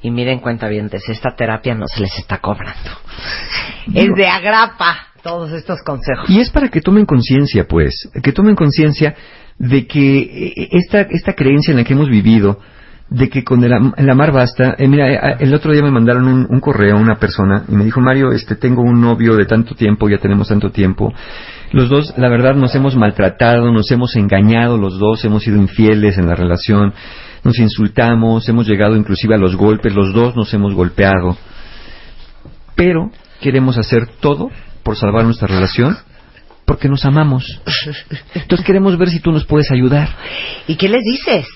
Y 0.02 0.12
miren, 0.12 0.40
cuentavientes, 0.40 1.10
esta 1.10 1.36
terapia 1.36 1.76
no 1.76 1.86
se 1.88 2.02
les 2.02 2.18
está 2.18 2.38
cobrando. 2.40 2.92
Es 3.94 4.10
de 4.16 4.28
agrapa 4.28 5.08
todos 5.24 5.52
estos 5.52 5.82
consejos. 5.84 6.30
Y 6.30 6.40
es 6.40 6.50
para 6.50 6.70
que 6.70 6.80
tomen 6.80 7.06
conciencia, 7.06 7.66
pues, 7.68 8.10
que 8.22 8.32
tomen 8.32 8.56
conciencia 8.56 9.16
de 9.58 9.88
que 9.88 10.20
eh, 10.20 10.70
esta, 10.72 11.02
esta 11.02 11.34
creencia 11.34 11.72
en 11.72 11.78
la 11.78 11.84
que 11.84 11.94
hemos 11.94 12.10
vivido, 12.10 12.60
de 13.10 13.30
que 13.30 13.44
con 13.44 13.64
el, 13.64 13.72
el 13.98 14.10
amar 14.10 14.32
basta. 14.32 14.76
eh, 14.78 14.88
mira, 14.88 15.12
eh, 15.12 15.38
el 15.40 15.54
otro 15.54 15.72
día 15.72 15.82
me 15.82 15.92
mandaron 15.92 16.28
un, 16.28 16.48
un 16.50 16.60
correo 16.60 16.98
a 16.98 17.00
una 17.00 17.16
persona 17.16 17.64
y 17.68 17.74
me 17.74 17.84
dijo, 17.84 18.02
Mario, 18.02 18.32
este, 18.32 18.56
tengo 18.56 18.82
un 18.82 19.02
novio 19.02 19.36
de 19.36 19.46
tanto 19.46 19.76
tiempo, 19.76 20.10
ya 20.10 20.18
tenemos 20.18 20.48
tanto 20.48 20.70
tiempo. 20.70 21.14
Los 21.72 21.90
dos, 21.90 22.14
la 22.18 22.30
verdad, 22.30 22.56
nos 22.56 22.74
hemos 22.76 22.96
maltratado, 22.96 23.72
nos 23.72 23.90
hemos 23.92 24.16
engañado, 24.16 24.78
los 24.78 25.00
dos 25.00 25.24
hemos 25.26 25.44
sido 25.44 25.58
infieles 25.58 26.18
en 26.18 26.28
la 26.28 26.36
relación, 26.36 26.94
nos 27.44 27.58
insultamos, 27.60 28.48
hemos 28.50 28.68
llegado 28.68 28.96
inclusive 28.96 29.36
a 29.36 29.38
los 29.40 29.56
golpes, 29.56 29.94
los 29.96 30.14
dos 30.14 30.36
nos 30.36 30.54
hemos 30.54 30.74
golpeado. 30.74 31.38
Pero 32.76 33.12
queremos 33.42 33.78
hacer 33.78 34.08
todo 34.20 34.50
por 34.84 34.96
salvar 34.96 35.26
nuestra 35.26 35.48
relación 35.48 35.98
porque 36.70 36.88
nos 36.88 37.04
amamos. 37.04 37.60
Entonces 38.36 38.64
queremos 38.64 38.96
ver 38.96 39.10
si 39.10 39.20
tú 39.20 39.32
nos 39.32 39.44
puedes 39.44 39.72
ayudar. 39.72 40.08
¿Y 40.68 40.76
qué 40.76 40.88
les 40.88 41.02
dices? 41.04 41.48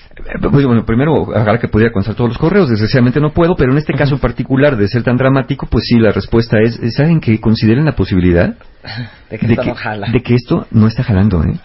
Pues 0.50 0.66
bueno, 0.66 0.84
primero, 0.84 1.12
ojalá 1.14 1.58
que 1.60 1.68
pudiera 1.68 1.92
contestar 1.92 2.16
todos 2.16 2.30
los 2.30 2.38
correos. 2.38 2.68
Desgraciadamente 2.68 3.20
no 3.20 3.32
puedo, 3.32 3.54
pero 3.54 3.70
en 3.70 3.78
este 3.78 3.92
caso 3.92 4.14
en 4.14 4.20
particular 4.20 4.76
de 4.76 4.88
ser 4.88 5.04
tan 5.04 5.16
dramático, 5.16 5.68
pues 5.70 5.84
sí, 5.86 6.00
la 6.00 6.10
respuesta 6.10 6.56
es, 6.60 6.80
¿saben 6.96 7.20
que 7.20 7.40
consideren 7.40 7.84
la 7.84 7.92
posibilidad 7.94 8.56
De 9.30 9.38
que 9.38 9.46
de 9.46 9.52
esto 9.52 9.62
que, 9.62 9.68
no 9.68 9.74
jala. 9.76 10.08
de 10.10 10.20
que 10.20 10.34
esto 10.34 10.66
no 10.72 10.88
está 10.88 11.04
jalando, 11.04 11.44
¿eh? 11.44 11.60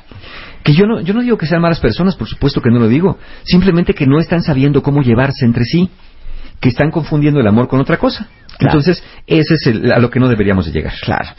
Que 0.63 0.73
yo 0.73 0.85
no, 0.85 1.01
yo 1.01 1.15
no 1.15 1.21
digo 1.21 1.35
que 1.39 1.47
sean 1.47 1.63
malas 1.63 1.79
personas, 1.79 2.15
por 2.15 2.27
supuesto 2.27 2.61
que 2.61 2.69
no 2.69 2.77
lo 2.77 2.87
digo. 2.87 3.17
Simplemente 3.45 3.95
que 3.95 4.05
no 4.05 4.19
están 4.19 4.43
sabiendo 4.43 4.83
cómo 4.83 5.01
llevarse 5.01 5.43
entre 5.43 5.63
sí. 5.65 5.89
Que 6.59 6.69
están 6.69 6.91
confundiendo 6.91 7.39
el 7.39 7.47
amor 7.47 7.67
con 7.67 7.79
otra 7.79 7.97
cosa. 7.97 8.27
Claro. 8.59 8.77
Entonces, 8.77 9.01
ese 9.25 9.55
es 9.55 9.65
el- 9.65 9.91
a 9.91 9.97
lo 9.97 10.11
que 10.11 10.19
no 10.19 10.27
deberíamos 10.27 10.65
de 10.67 10.71
llegar. 10.73 10.93
Claro. 11.01 11.29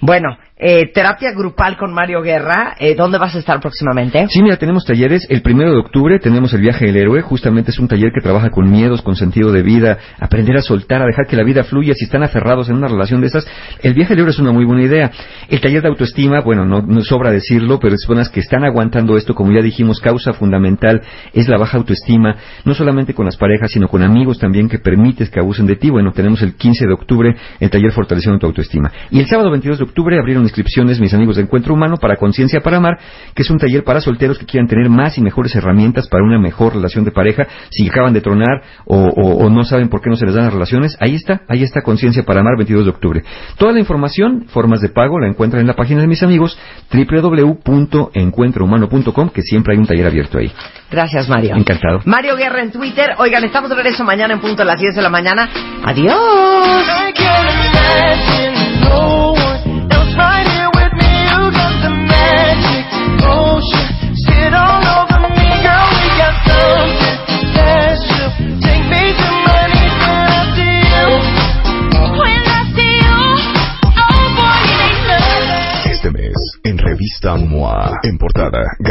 Bueno, 0.00 0.36
eh, 0.58 0.90
terapia 0.92 1.32
grupal 1.32 1.76
con 1.76 1.92
Mario 1.92 2.22
Guerra. 2.22 2.74
Eh, 2.78 2.94
¿Dónde 2.94 3.18
vas 3.18 3.34
a 3.34 3.38
estar 3.38 3.60
próximamente? 3.60 4.26
Sí, 4.30 4.42
mira, 4.42 4.56
tenemos 4.56 4.84
talleres. 4.84 5.26
El 5.28 5.42
primero 5.42 5.70
de 5.70 5.78
octubre 5.78 6.18
tenemos 6.18 6.52
el 6.54 6.62
viaje 6.62 6.86
del 6.86 6.96
héroe. 6.96 7.20
Justamente 7.20 7.70
es 7.70 7.78
un 7.78 7.88
taller 7.88 8.10
que 8.12 8.22
trabaja 8.22 8.50
con 8.50 8.70
miedos, 8.70 9.02
con 9.02 9.16
sentido 9.16 9.52
de 9.52 9.62
vida, 9.62 9.98
aprender 10.18 10.56
a 10.56 10.62
soltar, 10.62 11.02
a 11.02 11.06
dejar 11.06 11.26
que 11.26 11.36
la 11.36 11.44
vida 11.44 11.64
fluya. 11.64 11.94
Si 11.94 12.04
están 12.04 12.22
aferrados 12.22 12.70
en 12.70 12.76
una 12.76 12.88
relación 12.88 13.20
de 13.20 13.26
esas, 13.26 13.46
el 13.82 13.92
viaje 13.92 14.14
del 14.14 14.20
héroe 14.20 14.30
es 14.30 14.38
una 14.38 14.52
muy 14.52 14.64
buena 14.64 14.82
idea. 14.82 15.10
El 15.48 15.60
taller 15.60 15.82
de 15.82 15.88
autoestima, 15.88 16.40
bueno, 16.40 16.64
no, 16.64 17.00
sobra 17.02 17.30
decirlo, 17.30 17.78
pero 17.78 17.94
es 17.94 18.06
personas 18.06 18.30
que 18.30 18.40
están 18.40 18.64
aguantando 18.64 19.16
esto, 19.16 19.34
como 19.34 19.52
ya 19.52 19.60
dijimos, 19.60 20.00
causa 20.00 20.32
fundamental 20.32 21.02
es 21.32 21.48
la 21.48 21.58
baja 21.58 21.76
autoestima, 21.76 22.36
no 22.64 22.72
solamente 22.72 23.14
con 23.14 23.26
las 23.26 23.36
parejas, 23.36 23.72
sino 23.72 23.88
con 23.88 24.02
amigos 24.02 24.38
también 24.38 24.68
que 24.68 24.78
permites 24.78 25.28
que 25.28 25.40
abusen 25.40 25.66
de 25.66 25.76
ti. 25.76 25.90
Bueno, 25.90 26.12
tenemos 26.12 26.40
el 26.40 26.54
15 26.54 26.86
de 26.86 26.92
octubre 26.94 27.36
el 27.60 27.68
taller 27.68 27.92
Fortaleciendo 27.92 28.38
tu 28.38 28.46
autoestima. 28.46 28.90
Y 29.10 29.20
el 29.20 29.26
sábado 29.26 29.50
22 29.50 29.78
de 29.78 29.84
octubre 29.84 30.18
abrieron 30.18 30.45
inscripciones 30.46 31.00
mis 31.00 31.12
amigos 31.14 31.36
de 31.36 31.42
Encuentro 31.42 31.74
Humano 31.74 31.96
para 31.98 32.16
Conciencia 32.16 32.60
para 32.60 32.78
Amar, 32.78 32.98
que 33.34 33.42
es 33.42 33.50
un 33.50 33.58
taller 33.58 33.84
para 33.84 34.00
solteros 34.00 34.38
que 34.38 34.46
quieran 34.46 34.68
tener 34.68 34.88
más 34.88 35.18
y 35.18 35.22
mejores 35.22 35.54
herramientas 35.54 36.08
para 36.08 36.24
una 36.24 36.38
mejor 36.38 36.74
relación 36.74 37.04
de 37.04 37.10
pareja. 37.10 37.46
Si 37.70 37.88
acaban 37.88 38.12
de 38.12 38.20
tronar 38.20 38.62
o, 38.86 38.96
o- 38.96 39.44
o 39.46 39.50
no 39.50 39.64
saben 39.64 39.88
por 39.88 40.00
qué 40.00 40.10
no 40.10 40.16
se 40.16 40.26
les 40.26 40.34
dan 40.34 40.44
las 40.44 40.52
relaciones, 40.54 40.96
ahí 41.00 41.14
está, 41.14 41.42
ahí 41.48 41.62
está 41.62 41.82
Conciencia 41.82 42.22
para 42.24 42.40
Amar 42.40 42.56
22 42.56 42.84
de 42.84 42.90
octubre. 42.90 43.22
Toda 43.58 43.72
la 43.72 43.80
información, 43.80 44.46
formas 44.48 44.80
de 44.80 44.88
pago, 44.88 45.18
la 45.20 45.28
encuentran 45.28 45.60
en 45.60 45.66
la 45.66 45.74
página 45.74 46.00
de 46.00 46.06
mis 46.06 46.22
amigos 46.22 46.58
www.encuentrohumano.com, 46.92 49.28
que 49.30 49.42
siempre 49.42 49.74
hay 49.74 49.78
un 49.80 49.86
taller 49.86 50.06
abierto 50.06 50.38
ahí. 50.38 50.50
Gracias, 50.90 51.28
Mario. 51.28 51.54
Encantado. 51.56 52.00
Mario 52.04 52.36
Guerra 52.36 52.62
en 52.62 52.70
Twitter. 52.70 53.10
Oigan, 53.18 53.44
estamos 53.44 53.68
de 53.70 53.76
regreso 53.76 54.04
mañana 54.04 54.34
en 54.34 54.40
punto 54.40 54.62
a 54.62 54.64
las 54.64 54.78
10 54.80 54.94
de 54.94 55.02
la 55.02 55.10
mañana. 55.10 55.48
Adiós. 55.84 56.16